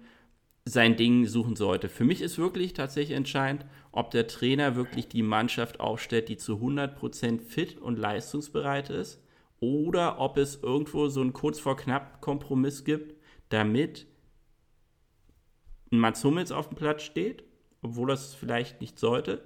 sein 0.64 0.96
Ding 0.96 1.26
suchen 1.26 1.56
sollte. 1.56 1.88
Für 1.88 2.04
mich 2.04 2.20
ist 2.20 2.38
wirklich 2.38 2.74
tatsächlich 2.74 3.16
entscheidend, 3.16 3.66
ob 3.90 4.12
der 4.12 4.28
Trainer 4.28 4.76
wirklich 4.76 5.08
die 5.08 5.24
Mannschaft 5.24 5.80
aufstellt, 5.80 6.28
die 6.28 6.36
zu 6.36 6.58
100% 6.58 7.40
fit 7.40 7.78
und 7.78 7.98
leistungsbereit 7.98 8.88
ist, 8.90 9.20
oder 9.58 10.20
ob 10.20 10.36
es 10.36 10.62
irgendwo 10.62 11.08
so 11.08 11.22
einen 11.22 11.32
kurz 11.32 11.58
vor 11.58 11.76
knapp 11.76 12.20
Kompromiss 12.20 12.84
gibt, 12.84 13.16
damit 13.48 14.06
ein 15.90 15.98
Mats 15.98 16.22
Hummels 16.22 16.52
auf 16.52 16.68
dem 16.68 16.76
Platz 16.76 17.02
steht, 17.02 17.42
obwohl 17.82 18.06
das 18.06 18.32
vielleicht 18.32 18.80
nicht 18.80 19.00
sollte, 19.00 19.42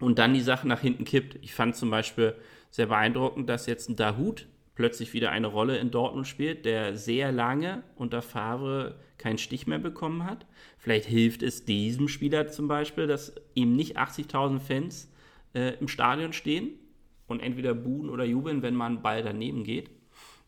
und 0.00 0.18
dann 0.18 0.34
die 0.34 0.40
Sache 0.40 0.68
nach 0.68 0.80
hinten 0.80 1.04
kippt. 1.04 1.38
Ich 1.42 1.54
fand 1.54 1.76
zum 1.76 1.90
Beispiel 1.90 2.34
sehr 2.70 2.86
beeindruckend, 2.86 3.48
dass 3.48 3.66
jetzt 3.66 3.88
ein 3.88 3.96
Dahut 3.96 4.46
plötzlich 4.74 5.12
wieder 5.12 5.32
eine 5.32 5.48
Rolle 5.48 5.78
in 5.78 5.90
Dortmund 5.90 6.26
spielt, 6.26 6.64
der 6.64 6.96
sehr 6.96 7.32
lange 7.32 7.82
unter 7.96 8.22
Favre 8.22 8.94
keinen 9.18 9.38
Stich 9.38 9.66
mehr 9.66 9.80
bekommen 9.80 10.24
hat. 10.24 10.46
Vielleicht 10.78 11.06
hilft 11.06 11.42
es 11.42 11.64
diesem 11.64 12.06
Spieler 12.06 12.46
zum 12.46 12.68
Beispiel, 12.68 13.08
dass 13.08 13.34
ihm 13.54 13.74
nicht 13.74 13.98
80.000 13.98 14.60
Fans 14.60 15.12
äh, 15.52 15.74
im 15.80 15.88
Stadion 15.88 16.32
stehen 16.32 16.70
und 17.26 17.40
entweder 17.40 17.74
buhen 17.74 18.08
oder 18.08 18.24
jubeln, 18.24 18.62
wenn 18.62 18.76
man 18.76 19.02
Ball 19.02 19.24
daneben 19.24 19.64
geht. 19.64 19.90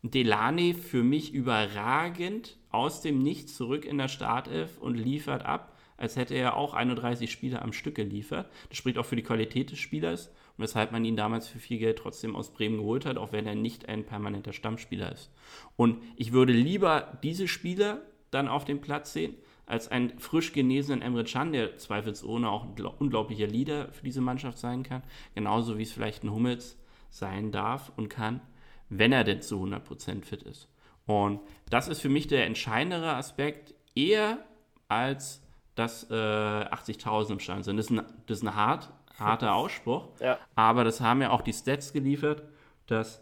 Delane 0.01 0.73
für 0.73 1.03
mich 1.03 1.33
überragend 1.33 2.57
aus 2.69 3.01
dem 3.01 3.19
Nichts 3.19 3.55
zurück 3.55 3.85
in 3.85 3.97
der 3.97 4.07
Startelf 4.07 4.77
und 4.79 4.95
liefert 4.95 5.45
ab, 5.45 5.70
als 6.01 6.15
hätte 6.15 6.33
er 6.33 6.57
auch 6.57 6.73
31 6.73 7.31
Spiele 7.31 7.61
am 7.61 7.73
Stück 7.73 7.95
geliefert. 7.95 8.49
Das 8.69 8.77
spricht 8.77 8.97
auch 8.97 9.05
für 9.05 9.15
die 9.15 9.21
Qualität 9.21 9.71
des 9.71 9.77
Spielers 9.77 10.29
und 10.57 10.63
weshalb 10.63 10.91
man 10.91 11.05
ihn 11.05 11.15
damals 11.15 11.47
für 11.47 11.59
viel 11.59 11.77
Geld 11.77 11.99
trotzdem 11.99 12.35
aus 12.35 12.51
Bremen 12.51 12.77
geholt 12.77 13.05
hat, 13.05 13.17
auch 13.17 13.31
wenn 13.31 13.45
er 13.45 13.53
nicht 13.53 13.87
ein 13.87 14.03
permanenter 14.03 14.51
Stammspieler 14.51 15.11
ist. 15.11 15.31
Und 15.75 16.01
ich 16.15 16.31
würde 16.31 16.53
lieber 16.53 17.19
diese 17.21 17.47
Spieler 17.47 18.01
dann 18.31 18.47
auf 18.47 18.65
dem 18.65 18.81
Platz 18.81 19.13
sehen, 19.13 19.35
als 19.67 19.89
einen 19.89 20.17
frisch 20.17 20.53
genesenen 20.53 21.03
Emre 21.03 21.23
Can, 21.23 21.53
der 21.53 21.77
zweifelsohne 21.77 22.49
auch 22.49 22.65
ein 22.65 22.75
unglaublicher 22.83 23.47
Leader 23.47 23.93
für 23.93 24.03
diese 24.03 24.21
Mannschaft 24.21 24.57
sein 24.57 24.81
kann, 24.81 25.03
genauso 25.35 25.77
wie 25.77 25.83
es 25.83 25.93
vielleicht 25.93 26.23
ein 26.23 26.31
Hummels 26.31 26.79
sein 27.11 27.51
darf 27.51 27.91
und 27.95 28.09
kann, 28.09 28.41
wenn 28.89 29.11
er 29.11 29.23
denn 29.23 29.43
zu 29.43 29.63
100% 29.63 30.25
fit 30.25 30.41
ist. 30.41 30.67
Und 31.05 31.41
das 31.69 31.87
ist 31.87 32.01
für 32.01 32.09
mich 32.09 32.27
der 32.27 32.47
entscheidendere 32.47 33.13
Aspekt, 33.13 33.75
eher 33.95 34.43
als 34.87 35.40
dass 35.75 36.09
äh, 36.09 36.13
80.000 36.13 37.31
im 37.31 37.39
Stand 37.39 37.65
sind. 37.65 37.77
Das 37.77 37.85
ist 37.85 37.91
ein, 37.91 38.05
das 38.27 38.39
ist 38.39 38.43
ein 38.43 38.55
hart, 38.55 38.91
harter 39.17 39.55
Ausspruch, 39.55 40.09
ja. 40.19 40.37
aber 40.55 40.83
das 40.83 41.01
haben 41.01 41.21
ja 41.21 41.31
auch 41.31 41.41
die 41.41 41.53
Stats 41.53 41.93
geliefert, 41.93 42.43
dass 42.87 43.21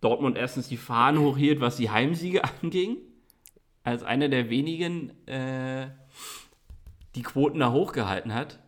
Dortmund 0.00 0.36
erstens 0.36 0.68
die 0.68 0.76
Fahnen 0.76 1.20
hochhielt, 1.20 1.60
was 1.60 1.76
die 1.76 1.90
Heimsiege 1.90 2.42
anging, 2.62 2.98
als 3.82 4.02
einer 4.02 4.28
der 4.28 4.50
wenigen 4.50 5.26
äh, 5.26 5.88
die 7.14 7.22
Quoten 7.22 7.60
da 7.60 7.72
hochgehalten 7.72 8.34
hat. 8.34 8.60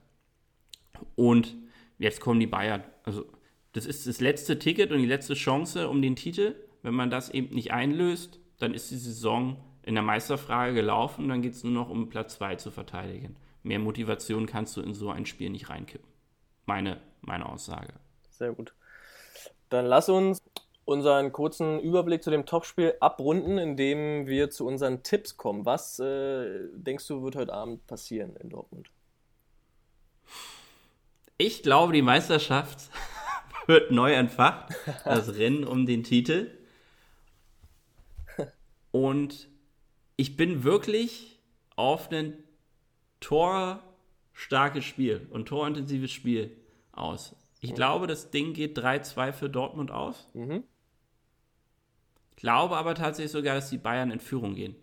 Und 1.14 1.56
jetzt 1.98 2.20
kommen 2.20 2.40
die 2.40 2.46
Bayern. 2.46 2.82
Also 3.04 3.26
das 3.72 3.86
ist 3.86 4.06
das 4.06 4.20
letzte 4.20 4.58
Ticket 4.58 4.90
und 4.90 4.98
die 4.98 5.06
letzte 5.06 5.34
Chance 5.34 5.88
um 5.88 6.02
den 6.02 6.16
Titel. 6.16 6.56
Wenn 6.82 6.94
man 6.94 7.10
das 7.10 7.30
eben 7.30 7.54
nicht 7.54 7.72
einlöst, 7.72 8.40
dann 8.58 8.74
ist 8.74 8.90
die 8.90 8.96
Saison 8.96 9.62
in 9.90 9.96
der 9.96 10.04
Meisterfrage 10.04 10.72
gelaufen. 10.72 11.28
Dann 11.28 11.42
geht 11.42 11.52
es 11.52 11.64
nur 11.64 11.72
noch 11.72 11.90
um 11.90 12.08
Platz 12.08 12.36
2 12.36 12.54
zu 12.56 12.70
verteidigen. 12.70 13.36
Mehr 13.64 13.80
Motivation 13.80 14.46
kannst 14.46 14.76
du 14.76 14.82
in 14.82 14.94
so 14.94 15.10
ein 15.10 15.26
Spiel 15.26 15.50
nicht 15.50 15.68
reinkippen. 15.68 16.08
Meine, 16.64 17.00
meine 17.22 17.46
Aussage. 17.46 17.92
Sehr 18.30 18.52
gut. 18.52 18.72
Dann 19.68 19.86
lass 19.86 20.08
uns 20.08 20.40
unseren 20.84 21.32
kurzen 21.32 21.80
Überblick 21.80 22.22
zu 22.22 22.30
dem 22.30 22.46
Topspiel 22.46 22.94
abrunden, 23.00 23.58
indem 23.58 24.28
wir 24.28 24.50
zu 24.50 24.64
unseren 24.64 25.02
Tipps 25.02 25.36
kommen. 25.36 25.66
Was 25.66 25.98
äh, 25.98 26.68
denkst 26.72 27.08
du, 27.08 27.24
wird 27.24 27.34
heute 27.34 27.52
Abend 27.52 27.84
passieren 27.88 28.36
in 28.36 28.48
Dortmund? 28.48 28.90
Ich 31.36 31.64
glaube, 31.64 31.92
die 31.92 32.02
Meisterschaft 32.02 32.90
wird 33.66 33.90
neu 33.90 34.12
entfacht. 34.12 34.72
Das 35.04 35.34
Rennen 35.36 35.64
um 35.64 35.84
den 35.84 36.04
Titel. 36.04 36.56
Und 38.92 39.50
ich 40.20 40.36
bin 40.36 40.64
wirklich 40.64 41.38
auf 41.76 42.12
ein 42.12 42.34
torstarkes 43.20 44.84
Spiel 44.84 45.26
und 45.30 45.48
torintensives 45.48 46.10
Spiel 46.10 46.54
aus. 46.92 47.34
Ich 47.62 47.70
mhm. 47.70 47.76
glaube, 47.76 48.06
das 48.06 48.30
Ding 48.30 48.52
geht 48.52 48.78
3-2 48.78 49.32
für 49.32 49.48
Dortmund 49.48 49.90
aus. 49.90 50.28
Mhm. 50.34 50.62
Ich 52.32 52.36
glaube 52.36 52.76
aber 52.76 52.94
tatsächlich 52.94 53.32
sogar, 53.32 53.54
dass 53.54 53.70
die 53.70 53.78
Bayern 53.78 54.10
in 54.10 54.20
Führung 54.20 54.54
gehen. 54.54 54.76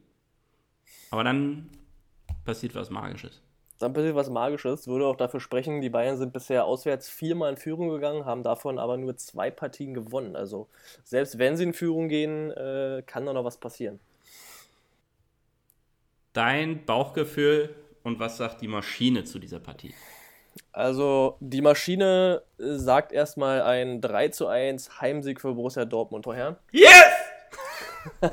Aber 1.11 1.23
dann 1.23 1.69
passiert 2.43 2.73
was 2.73 2.89
Magisches 2.89 3.43
dann 3.79 3.93
passiert 3.93 4.15
was 4.15 4.29
Magisches, 4.29 4.87
würde 4.87 5.05
auch 5.05 5.15
dafür 5.15 5.39
sprechen, 5.39 5.81
die 5.81 5.89
Bayern 5.89 6.17
sind 6.17 6.33
bisher 6.33 6.65
auswärts 6.65 7.09
viermal 7.09 7.51
in 7.51 7.57
Führung 7.57 7.89
gegangen, 7.89 8.25
haben 8.25 8.43
davon 8.43 8.79
aber 8.79 8.97
nur 8.97 9.15
zwei 9.17 9.51
Partien 9.51 9.93
gewonnen. 9.93 10.35
Also 10.35 10.67
selbst 11.03 11.37
wenn 11.37 11.57
sie 11.57 11.65
in 11.65 11.73
Führung 11.73 12.09
gehen, 12.09 12.51
äh, 12.51 13.03
kann 13.05 13.25
da 13.25 13.33
noch 13.33 13.43
was 13.43 13.59
passieren. 13.59 13.99
Dein 16.37 16.85
Bauchgefühl 16.85 17.73
und 18.03 18.19
was 18.19 18.37
sagt 18.37 18.61
die 18.61 18.67
Maschine 18.67 19.23
zu 19.23 19.39
dieser 19.39 19.59
Partie? 19.59 19.95
Also 20.71 21.35
die 21.39 21.61
Maschine 21.61 22.43
äh, 22.59 22.75
sagt 22.75 23.11
erstmal 23.11 23.63
ein 23.63 24.01
3 24.01 24.27
zu 24.27 24.45
1 24.45 25.01
Heimsieg 25.01 25.41
für 25.41 25.55
Borussia 25.55 25.83
Dortmund, 25.83 26.27
Herren. 26.27 26.57
Yes! 26.71 26.91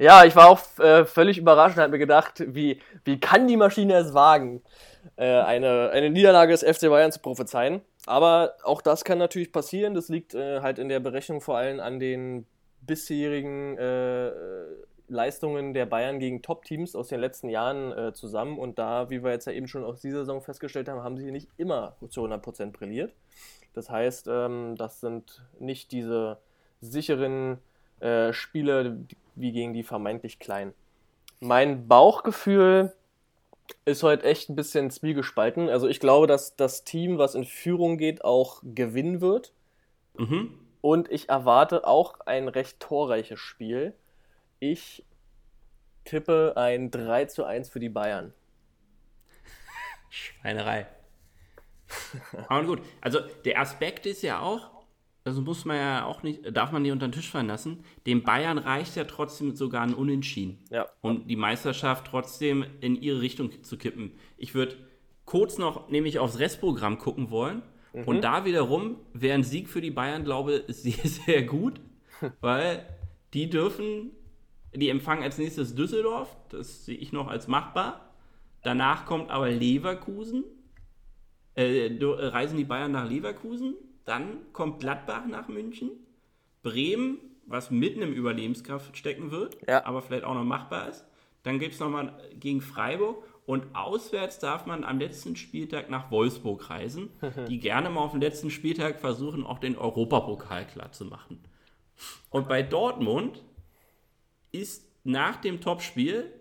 Ja, 0.00 0.24
ich 0.24 0.36
war 0.36 0.48
auch 0.48 0.60
äh, 0.78 1.04
völlig 1.04 1.38
überrascht 1.38 1.76
und 1.76 1.82
habe 1.82 1.90
mir 1.90 1.98
gedacht, 1.98 2.34
wie, 2.46 2.80
wie 3.04 3.18
kann 3.18 3.48
die 3.48 3.56
Maschine 3.56 3.94
es 3.94 4.14
wagen, 4.14 4.62
äh, 5.16 5.40
eine, 5.40 5.90
eine 5.90 6.10
Niederlage 6.10 6.52
des 6.52 6.62
FC 6.62 6.88
Bayern 6.88 7.10
zu 7.10 7.18
prophezeien. 7.18 7.80
Aber 8.06 8.54
auch 8.62 8.80
das 8.80 9.02
kann 9.02 9.18
natürlich 9.18 9.50
passieren. 9.50 9.94
Das 9.94 10.08
liegt 10.08 10.34
äh, 10.34 10.60
halt 10.60 10.78
in 10.78 10.88
der 10.88 11.00
Berechnung 11.00 11.40
vor 11.40 11.56
allem 11.56 11.80
an 11.80 11.98
den 11.98 12.46
bisherigen 12.80 13.76
äh, 13.76 14.30
Leistungen 15.08 15.74
der 15.74 15.86
Bayern 15.86 16.18
gegen 16.18 16.42
Top-Teams 16.42 16.94
aus 16.94 17.08
den 17.08 17.20
letzten 17.20 17.48
Jahren 17.48 17.92
äh, 17.92 18.12
zusammen. 18.12 18.58
Und 18.58 18.78
da, 18.78 19.10
wie 19.10 19.22
wir 19.22 19.30
jetzt 19.30 19.46
ja 19.46 19.52
eben 19.52 19.68
schon 19.68 19.84
aus 19.84 20.00
dieser 20.00 20.20
Saison 20.20 20.42
festgestellt 20.42 20.88
haben, 20.88 21.02
haben 21.02 21.16
sie 21.16 21.30
nicht 21.30 21.48
immer 21.56 21.96
zu 22.08 22.24
100% 22.24 22.72
brilliert. 22.72 23.14
Das 23.74 23.90
heißt, 23.90 24.28
ähm, 24.28 24.74
das 24.76 25.00
sind 25.00 25.44
nicht 25.58 25.92
diese 25.92 26.38
sicheren 26.80 27.58
äh, 28.00 28.32
Spiele, 28.32 28.98
wie 29.34 29.52
gegen 29.52 29.72
die 29.72 29.82
vermeintlich 29.82 30.38
Kleinen. 30.38 30.74
Mein 31.40 31.86
Bauchgefühl 31.86 32.92
ist 33.84 34.02
heute 34.02 34.24
echt 34.24 34.48
ein 34.48 34.56
bisschen 34.56 34.90
zwiegespalten. 34.90 35.68
Also 35.68 35.88
ich 35.88 36.00
glaube, 36.00 36.26
dass 36.26 36.56
das 36.56 36.84
Team, 36.84 37.18
was 37.18 37.34
in 37.34 37.44
Führung 37.44 37.98
geht, 37.98 38.24
auch 38.24 38.62
gewinnen 38.64 39.20
wird. 39.20 39.52
Mhm. 40.16 40.58
Und 40.80 41.10
ich 41.10 41.28
erwarte 41.28 41.86
auch 41.86 42.20
ein 42.20 42.48
recht 42.48 42.80
torreiches 42.80 43.38
Spiel. 43.38 43.94
Ich 44.60 45.04
tippe 46.04 46.54
ein 46.56 46.90
3 46.90 47.26
zu 47.26 47.44
1 47.44 47.68
für 47.68 47.80
die 47.80 47.88
Bayern. 47.88 48.32
Schweinerei. 50.08 50.86
Aber 52.48 52.64
gut, 52.64 52.82
also 53.00 53.20
der 53.44 53.60
Aspekt 53.60 54.06
ist 54.06 54.22
ja 54.22 54.40
auch, 54.40 54.70
das 55.24 55.36
muss 55.36 55.64
man 55.64 55.76
ja 55.76 56.04
auch 56.06 56.22
nicht, 56.22 56.56
darf 56.56 56.72
man 56.72 56.82
nicht 56.82 56.92
unter 56.92 57.06
den 57.06 57.12
Tisch 57.12 57.30
fallen 57.30 57.46
lassen. 57.46 57.84
Dem 58.06 58.22
Bayern 58.22 58.58
reicht 58.58 58.96
ja 58.96 59.04
trotzdem 59.04 59.54
sogar 59.54 59.82
ein 59.82 59.94
Unentschieden. 59.94 60.64
Ja. 60.70 60.86
Und 61.00 61.28
die 61.28 61.36
Meisterschaft 61.36 62.06
trotzdem 62.06 62.64
in 62.80 62.96
ihre 62.96 63.20
Richtung 63.20 63.62
zu 63.62 63.76
kippen. 63.76 64.18
Ich 64.36 64.54
würde 64.54 64.76
kurz 65.24 65.58
noch 65.58 65.90
nämlich 65.90 66.18
aufs 66.18 66.38
Restprogramm 66.38 66.98
gucken 66.98 67.30
wollen. 67.30 67.62
Mhm. 67.92 68.04
Und 68.04 68.22
da 68.22 68.44
wiederum 68.44 68.96
wäre 69.12 69.34
ein 69.34 69.44
Sieg 69.44 69.68
für 69.68 69.80
die 69.80 69.90
Bayern, 69.90 70.24
glaube 70.24 70.64
ich, 70.66 70.76
sehr, 70.76 71.06
sehr 71.06 71.42
gut. 71.42 71.80
weil 72.40 72.86
die 73.34 73.50
dürfen, 73.50 74.10
die 74.78 74.88
empfangen 74.88 75.22
als 75.22 75.38
nächstes 75.38 75.74
Düsseldorf. 75.74 76.34
Das 76.48 76.84
sehe 76.84 76.96
ich 76.96 77.12
noch 77.12 77.28
als 77.28 77.48
machbar. 77.48 78.14
Danach 78.62 79.06
kommt 79.06 79.30
aber 79.30 79.50
Leverkusen. 79.50 80.44
Äh, 81.54 81.98
reisen 82.00 82.56
die 82.56 82.64
Bayern 82.64 82.92
nach 82.92 83.08
Leverkusen 83.08 83.74
dann 84.08 84.38
kommt 84.54 84.80
Gladbach 84.80 85.26
nach 85.26 85.48
München, 85.48 85.90
Bremen, 86.62 87.18
was 87.44 87.70
mitten 87.70 88.00
im 88.00 88.14
Überlebenskraft 88.14 88.96
stecken 88.96 89.30
wird, 89.30 89.58
ja. 89.68 89.84
aber 89.84 90.00
vielleicht 90.00 90.24
auch 90.24 90.32
noch 90.32 90.44
machbar 90.44 90.88
ist. 90.88 91.04
Dann 91.42 91.58
gibt 91.58 91.74
es 91.74 91.80
nochmal 91.80 92.18
gegen 92.40 92.62
Freiburg 92.62 93.22
und 93.44 93.66
auswärts 93.74 94.38
darf 94.38 94.64
man 94.64 94.82
am 94.82 94.98
letzten 94.98 95.36
Spieltag 95.36 95.90
nach 95.90 96.10
Wolfsburg 96.10 96.70
reisen, 96.70 97.10
die 97.48 97.60
gerne 97.60 97.90
mal 97.90 98.00
auf 98.00 98.12
dem 98.12 98.22
letzten 98.22 98.50
Spieltag 98.50 98.98
versuchen, 98.98 99.44
auch 99.44 99.58
den 99.58 99.76
Europapokal 99.76 100.66
klar 100.66 100.90
zu 100.90 101.04
machen. 101.04 101.40
Und 102.30 102.48
bei 102.48 102.62
Dortmund 102.62 103.44
ist 104.52 104.86
nach 105.04 105.36
dem 105.36 105.60
Topspiel 105.60 106.32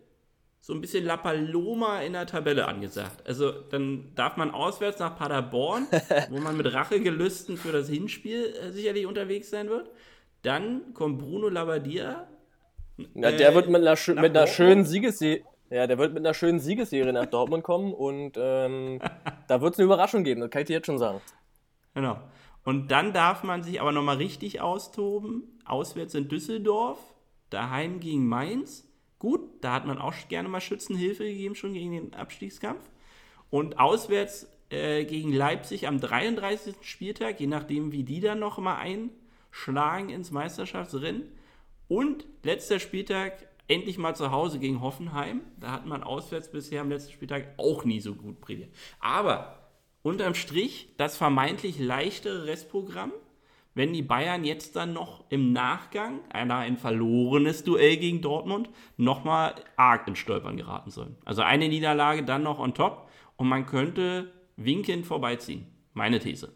so 0.60 0.74
ein 0.74 0.82
bisschen 0.82 1.06
La 1.06 1.16
Paloma 1.16 2.02
in 2.02 2.14
der 2.14 2.26
Tabelle 2.26 2.68
angesagt. 2.68 3.26
Also 3.26 3.52
dann 3.52 4.12
darf 4.16 4.36
man 4.36 4.52
auswärts 4.52 5.00
nach 5.00 5.16
Paderborn, 5.18 5.88
wo 6.30 6.40
man 6.40 6.58
mit 6.58 6.74
Rachegelüsten 6.74 7.56
für 7.56 7.72
das 7.72 7.88
Hinspiel 7.88 8.54
äh, 8.54 8.72
sicherlich 8.72 9.06
unterwegs 9.06 9.50
sein 9.50 9.70
wird. 9.70 9.90
Dann 10.42 10.94
kommt 10.94 11.20
Bruno 11.20 11.48
Labbadia. 11.48 12.28
Ja, 13.16 13.32
der 13.32 13.52
äh, 13.52 13.56
wird 13.56 13.70
mit 13.70 13.82
einer, 13.82 14.22
mit 14.22 14.36
einer 14.36 14.48
schönen 14.48 14.84
Siegesserie. 14.84 15.44
Ja, 15.70 15.86
der 15.86 15.98
wird 15.98 16.14
mit 16.14 16.26
einer 16.26 16.34
schönen 16.34 16.60
Siegesserie 16.60 17.12
nach 17.12 17.26
Dortmund 17.26 17.64
kommen 17.64 17.94
und 17.94 18.34
ähm, 18.38 19.00
da 19.48 19.62
wird 19.62 19.74
es 19.74 19.80
eine 19.80 19.86
Überraschung 19.86 20.24
geben, 20.24 20.40
das 20.42 20.50
kann 20.50 20.62
ich 20.62 20.68
dir 20.68 20.78
jetzt 20.78 20.86
schon 20.86 20.98
sagen. 20.98 21.22
Genau. 21.94 22.18
Und 22.64 22.90
dann 22.92 23.14
darf 23.14 23.44
man 23.44 23.64
sich 23.64 23.80
aber 23.82 23.92
nochmal 23.92 24.18
richtig 24.18 24.62
austoben. 24.62 25.60
Auswärts 25.66 26.16
in 26.16 26.28
Düsseldorf, 26.28 27.00
daheim 27.50 28.00
gegen 28.00 28.28
Mainz 28.28 28.88
Gut, 29.20 29.42
da 29.62 29.74
hat 29.74 29.88
man 29.88 29.98
auch 29.98 30.14
gerne 30.30 30.48
mal 30.48 30.62
Schützenhilfe 30.62 31.24
gegeben, 31.24 31.56
schon 31.56 31.74
gegen 31.74 31.92
den 31.92 32.14
Abstiegskampf. 32.14 32.88
Und 33.50 33.80
auswärts 33.80 34.48
äh, 34.70 35.06
gegen 35.06 35.34
Leipzig 35.34 35.88
am 35.88 36.00
33. 36.00 36.76
Spieltag, 36.82 37.40
je 37.40 37.48
nachdem, 37.48 37.92
wie 37.92 38.04
die 38.04 38.20
dann 38.20 38.40
noch 38.40 38.60
mal 38.60 38.78
schlagen 39.50 40.10
ins 40.10 40.32
Meisterschaftsrennen. 40.32 41.24
Und 41.88 42.28
letzter 42.44 42.80
Spieltag 42.80 43.48
endlich 43.68 43.98
mal 43.98 44.16
zu 44.16 44.32
Hause 44.32 44.60
gegen 44.60 44.82
Hoffenheim. 44.82 45.42
Da 45.60 45.72
hat 45.72 45.86
man 45.86 46.04
auswärts 46.04 46.52
bisher 46.52 46.82
am 46.82 46.90
letzten 46.90 47.14
Spieltag 47.14 47.54
auch 47.58 47.86
nie 47.86 48.02
so 48.02 48.14
gut 48.14 48.40
prädiert. 48.40 48.70
Aber 49.00 49.72
unterm 50.04 50.36
Strich 50.36 50.90
das 50.98 51.18
vermeintlich 51.18 51.80
leichtere 51.80 52.46
Restprogramm, 52.46 53.14
wenn 53.78 53.94
die 53.94 54.02
Bayern 54.02 54.44
jetzt 54.44 54.76
dann 54.76 54.94
noch 54.94 55.24
im 55.30 55.54
Nachgang, 55.54 56.22
einer 56.30 56.58
ein 56.58 56.78
verlorenes 56.78 57.64
Duell 57.64 57.98
gegen 57.98 58.22
Dortmund, 58.22 58.70
nochmal 58.98 59.54
arg 59.76 60.08
ins 60.08 60.18
Stolpern 60.18 60.58
geraten 60.58 60.90
sollen. 60.90 61.16
Also 61.26 61.44
eine 61.44 61.70
Niederlage 61.70 62.24
dann 62.24 62.42
noch 62.42 62.58
on 62.58 62.74
top 62.74 63.08
und 63.36 63.48
man 63.48 63.68
könnte 63.68 64.32
winkend 64.56 65.06
vorbeiziehen. 65.06 65.68
Meine 65.94 66.20
These. 66.20 66.52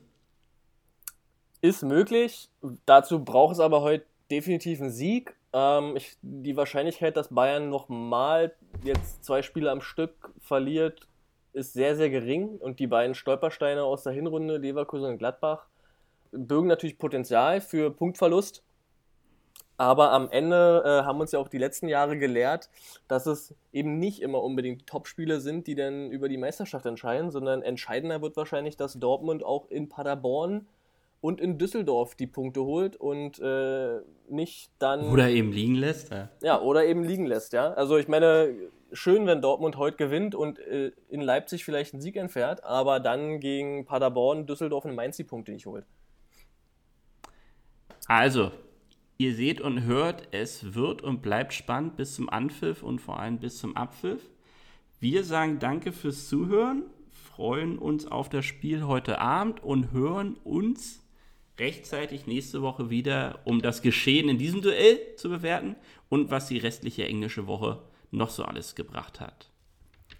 Ist 1.61 1.83
möglich. 1.83 2.49
Dazu 2.87 3.23
braucht 3.23 3.53
es 3.53 3.59
aber 3.59 3.81
heute 3.81 4.05
definitiv 4.31 4.81
einen 4.81 4.89
Sieg. 4.89 5.35
Ähm, 5.53 5.95
ich, 5.95 6.17
die 6.23 6.57
Wahrscheinlichkeit, 6.57 7.15
dass 7.17 7.27
Bayern 7.27 7.69
nochmal 7.69 8.55
jetzt 8.83 9.23
zwei 9.23 9.43
Spiele 9.43 9.69
am 9.69 9.81
Stück 9.81 10.33
verliert, 10.39 11.07
ist 11.53 11.73
sehr, 11.73 11.95
sehr 11.95 12.09
gering. 12.09 12.57
Und 12.57 12.79
die 12.79 12.87
beiden 12.87 13.13
Stolpersteine 13.13 13.83
aus 13.83 14.01
der 14.01 14.13
Hinrunde, 14.13 14.57
Leverkusen 14.57 15.05
und 15.05 15.17
Gladbach, 15.19 15.67
bürgen 16.31 16.67
natürlich 16.67 16.97
Potenzial 16.97 17.61
für 17.61 17.91
Punktverlust. 17.91 18.63
Aber 19.77 20.11
am 20.11 20.29
Ende 20.29 20.83
äh, 20.85 21.05
haben 21.05 21.19
uns 21.21 21.31
ja 21.31 21.39
auch 21.39 21.47
die 21.47 21.57
letzten 21.57 21.87
Jahre 21.87 22.15
gelehrt, 22.15 22.69
dass 23.07 23.25
es 23.25 23.55
eben 23.73 23.97
nicht 23.97 24.21
immer 24.21 24.43
unbedingt 24.43 24.85
Topspiele 24.85 25.39
sind, 25.39 25.65
die 25.65 25.73
dann 25.73 26.11
über 26.11 26.29
die 26.29 26.37
Meisterschaft 26.37 26.85
entscheiden, 26.85 27.31
sondern 27.31 27.63
entscheidender 27.63 28.21
wird 28.21 28.37
wahrscheinlich, 28.37 28.77
dass 28.77 28.99
Dortmund 28.99 29.43
auch 29.43 29.71
in 29.71 29.89
Paderborn 29.89 30.67
und 31.19 31.41
in 31.41 31.57
Düsseldorf 31.57 32.13
die 32.13 32.27
Punkte 32.27 32.63
holt 32.63 32.95
und 32.95 33.39
äh, 33.39 34.01
nicht 34.29 34.71
dann. 34.77 35.11
Oder 35.11 35.29
eben 35.29 35.51
liegen 35.51 35.75
lässt, 35.75 36.11
ja. 36.11 36.29
Ja, 36.41 36.61
oder 36.61 36.85
eben 36.85 37.03
liegen 37.03 37.25
lässt, 37.25 37.53
ja. 37.53 37.73
Also 37.73 37.97
ich 37.97 38.07
meine, 38.07 38.53
schön, 38.91 39.25
wenn 39.25 39.41
Dortmund 39.41 39.77
heute 39.77 39.97
gewinnt 39.97 40.35
und 40.35 40.59
äh, 40.59 40.91
in 41.09 41.21
Leipzig 41.21 41.65
vielleicht 41.65 41.93
einen 41.93 42.01
Sieg 42.01 42.17
entfährt, 42.17 42.63
aber 42.63 42.99
dann 42.99 43.39
gegen 43.39 43.85
Paderborn, 43.85 44.45
Düsseldorf 44.45 44.85
und 44.85 44.93
Mainz 44.93 45.17
die 45.17 45.23
Punkte 45.23 45.51
nicht 45.51 45.65
holt. 45.65 45.85
Also, 48.11 48.51
ihr 49.17 49.33
seht 49.35 49.61
und 49.61 49.83
hört, 49.83 50.27
es 50.31 50.73
wird 50.73 51.01
und 51.01 51.21
bleibt 51.21 51.53
spannend 51.53 51.95
bis 51.95 52.15
zum 52.15 52.29
Anpfiff 52.29 52.83
und 52.83 52.99
vor 52.99 53.21
allem 53.21 53.39
bis 53.39 53.57
zum 53.57 53.77
Abpfiff. 53.77 54.19
Wir 54.99 55.23
sagen 55.23 55.59
danke 55.59 55.93
fürs 55.93 56.27
Zuhören, 56.27 56.83
freuen 57.09 57.79
uns 57.79 58.05
auf 58.05 58.27
das 58.27 58.43
Spiel 58.43 58.83
heute 58.83 59.21
Abend 59.21 59.63
und 59.63 59.93
hören 59.93 60.35
uns 60.43 61.01
rechtzeitig 61.57 62.27
nächste 62.27 62.61
Woche 62.61 62.89
wieder, 62.89 63.39
um 63.45 63.61
das 63.61 63.81
Geschehen 63.81 64.27
in 64.27 64.37
diesem 64.37 64.61
Duell 64.61 64.99
zu 65.15 65.29
bewerten 65.29 65.77
und 66.09 66.31
was 66.31 66.49
die 66.49 66.57
restliche 66.57 67.07
englische 67.07 67.47
Woche 67.47 67.81
noch 68.11 68.29
so 68.29 68.43
alles 68.43 68.75
gebracht 68.75 69.21
hat. 69.21 69.49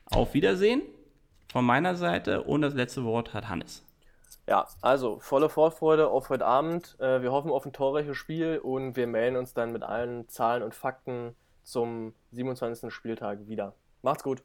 Auf 0.06 0.34
Wiedersehen 0.34 0.82
von 1.52 1.66
meiner 1.66 1.96
Seite 1.96 2.44
und 2.44 2.62
das 2.62 2.74
letzte 2.74 3.04
Wort 3.04 3.34
hat 3.34 3.50
Hannes. 3.50 3.84
Ja, 4.48 4.68
also 4.82 5.20
volle 5.20 5.50
Vorfreude 5.50 6.10
auf 6.10 6.30
heute 6.30 6.46
Abend. 6.46 6.98
Äh, 7.00 7.22
wir 7.22 7.32
hoffen 7.32 7.52
auf 7.52 7.66
ein 7.66 7.74
torreiches 7.74 8.18
Spiel 8.18 8.60
und 8.60 8.96
wir 8.96 9.08
melden 9.08 9.38
uns 9.38 9.54
dann 9.54 9.72
mit 9.72 9.84
allen 9.84 10.28
Zahlen 10.30 10.64
und 10.64 10.76
Fakten 10.76 11.36
zum 11.64 12.14
27. 12.32 12.92
Spieltag 12.94 13.48
wieder. 13.48 13.76
Macht's 14.02 14.24
gut. 14.24 14.44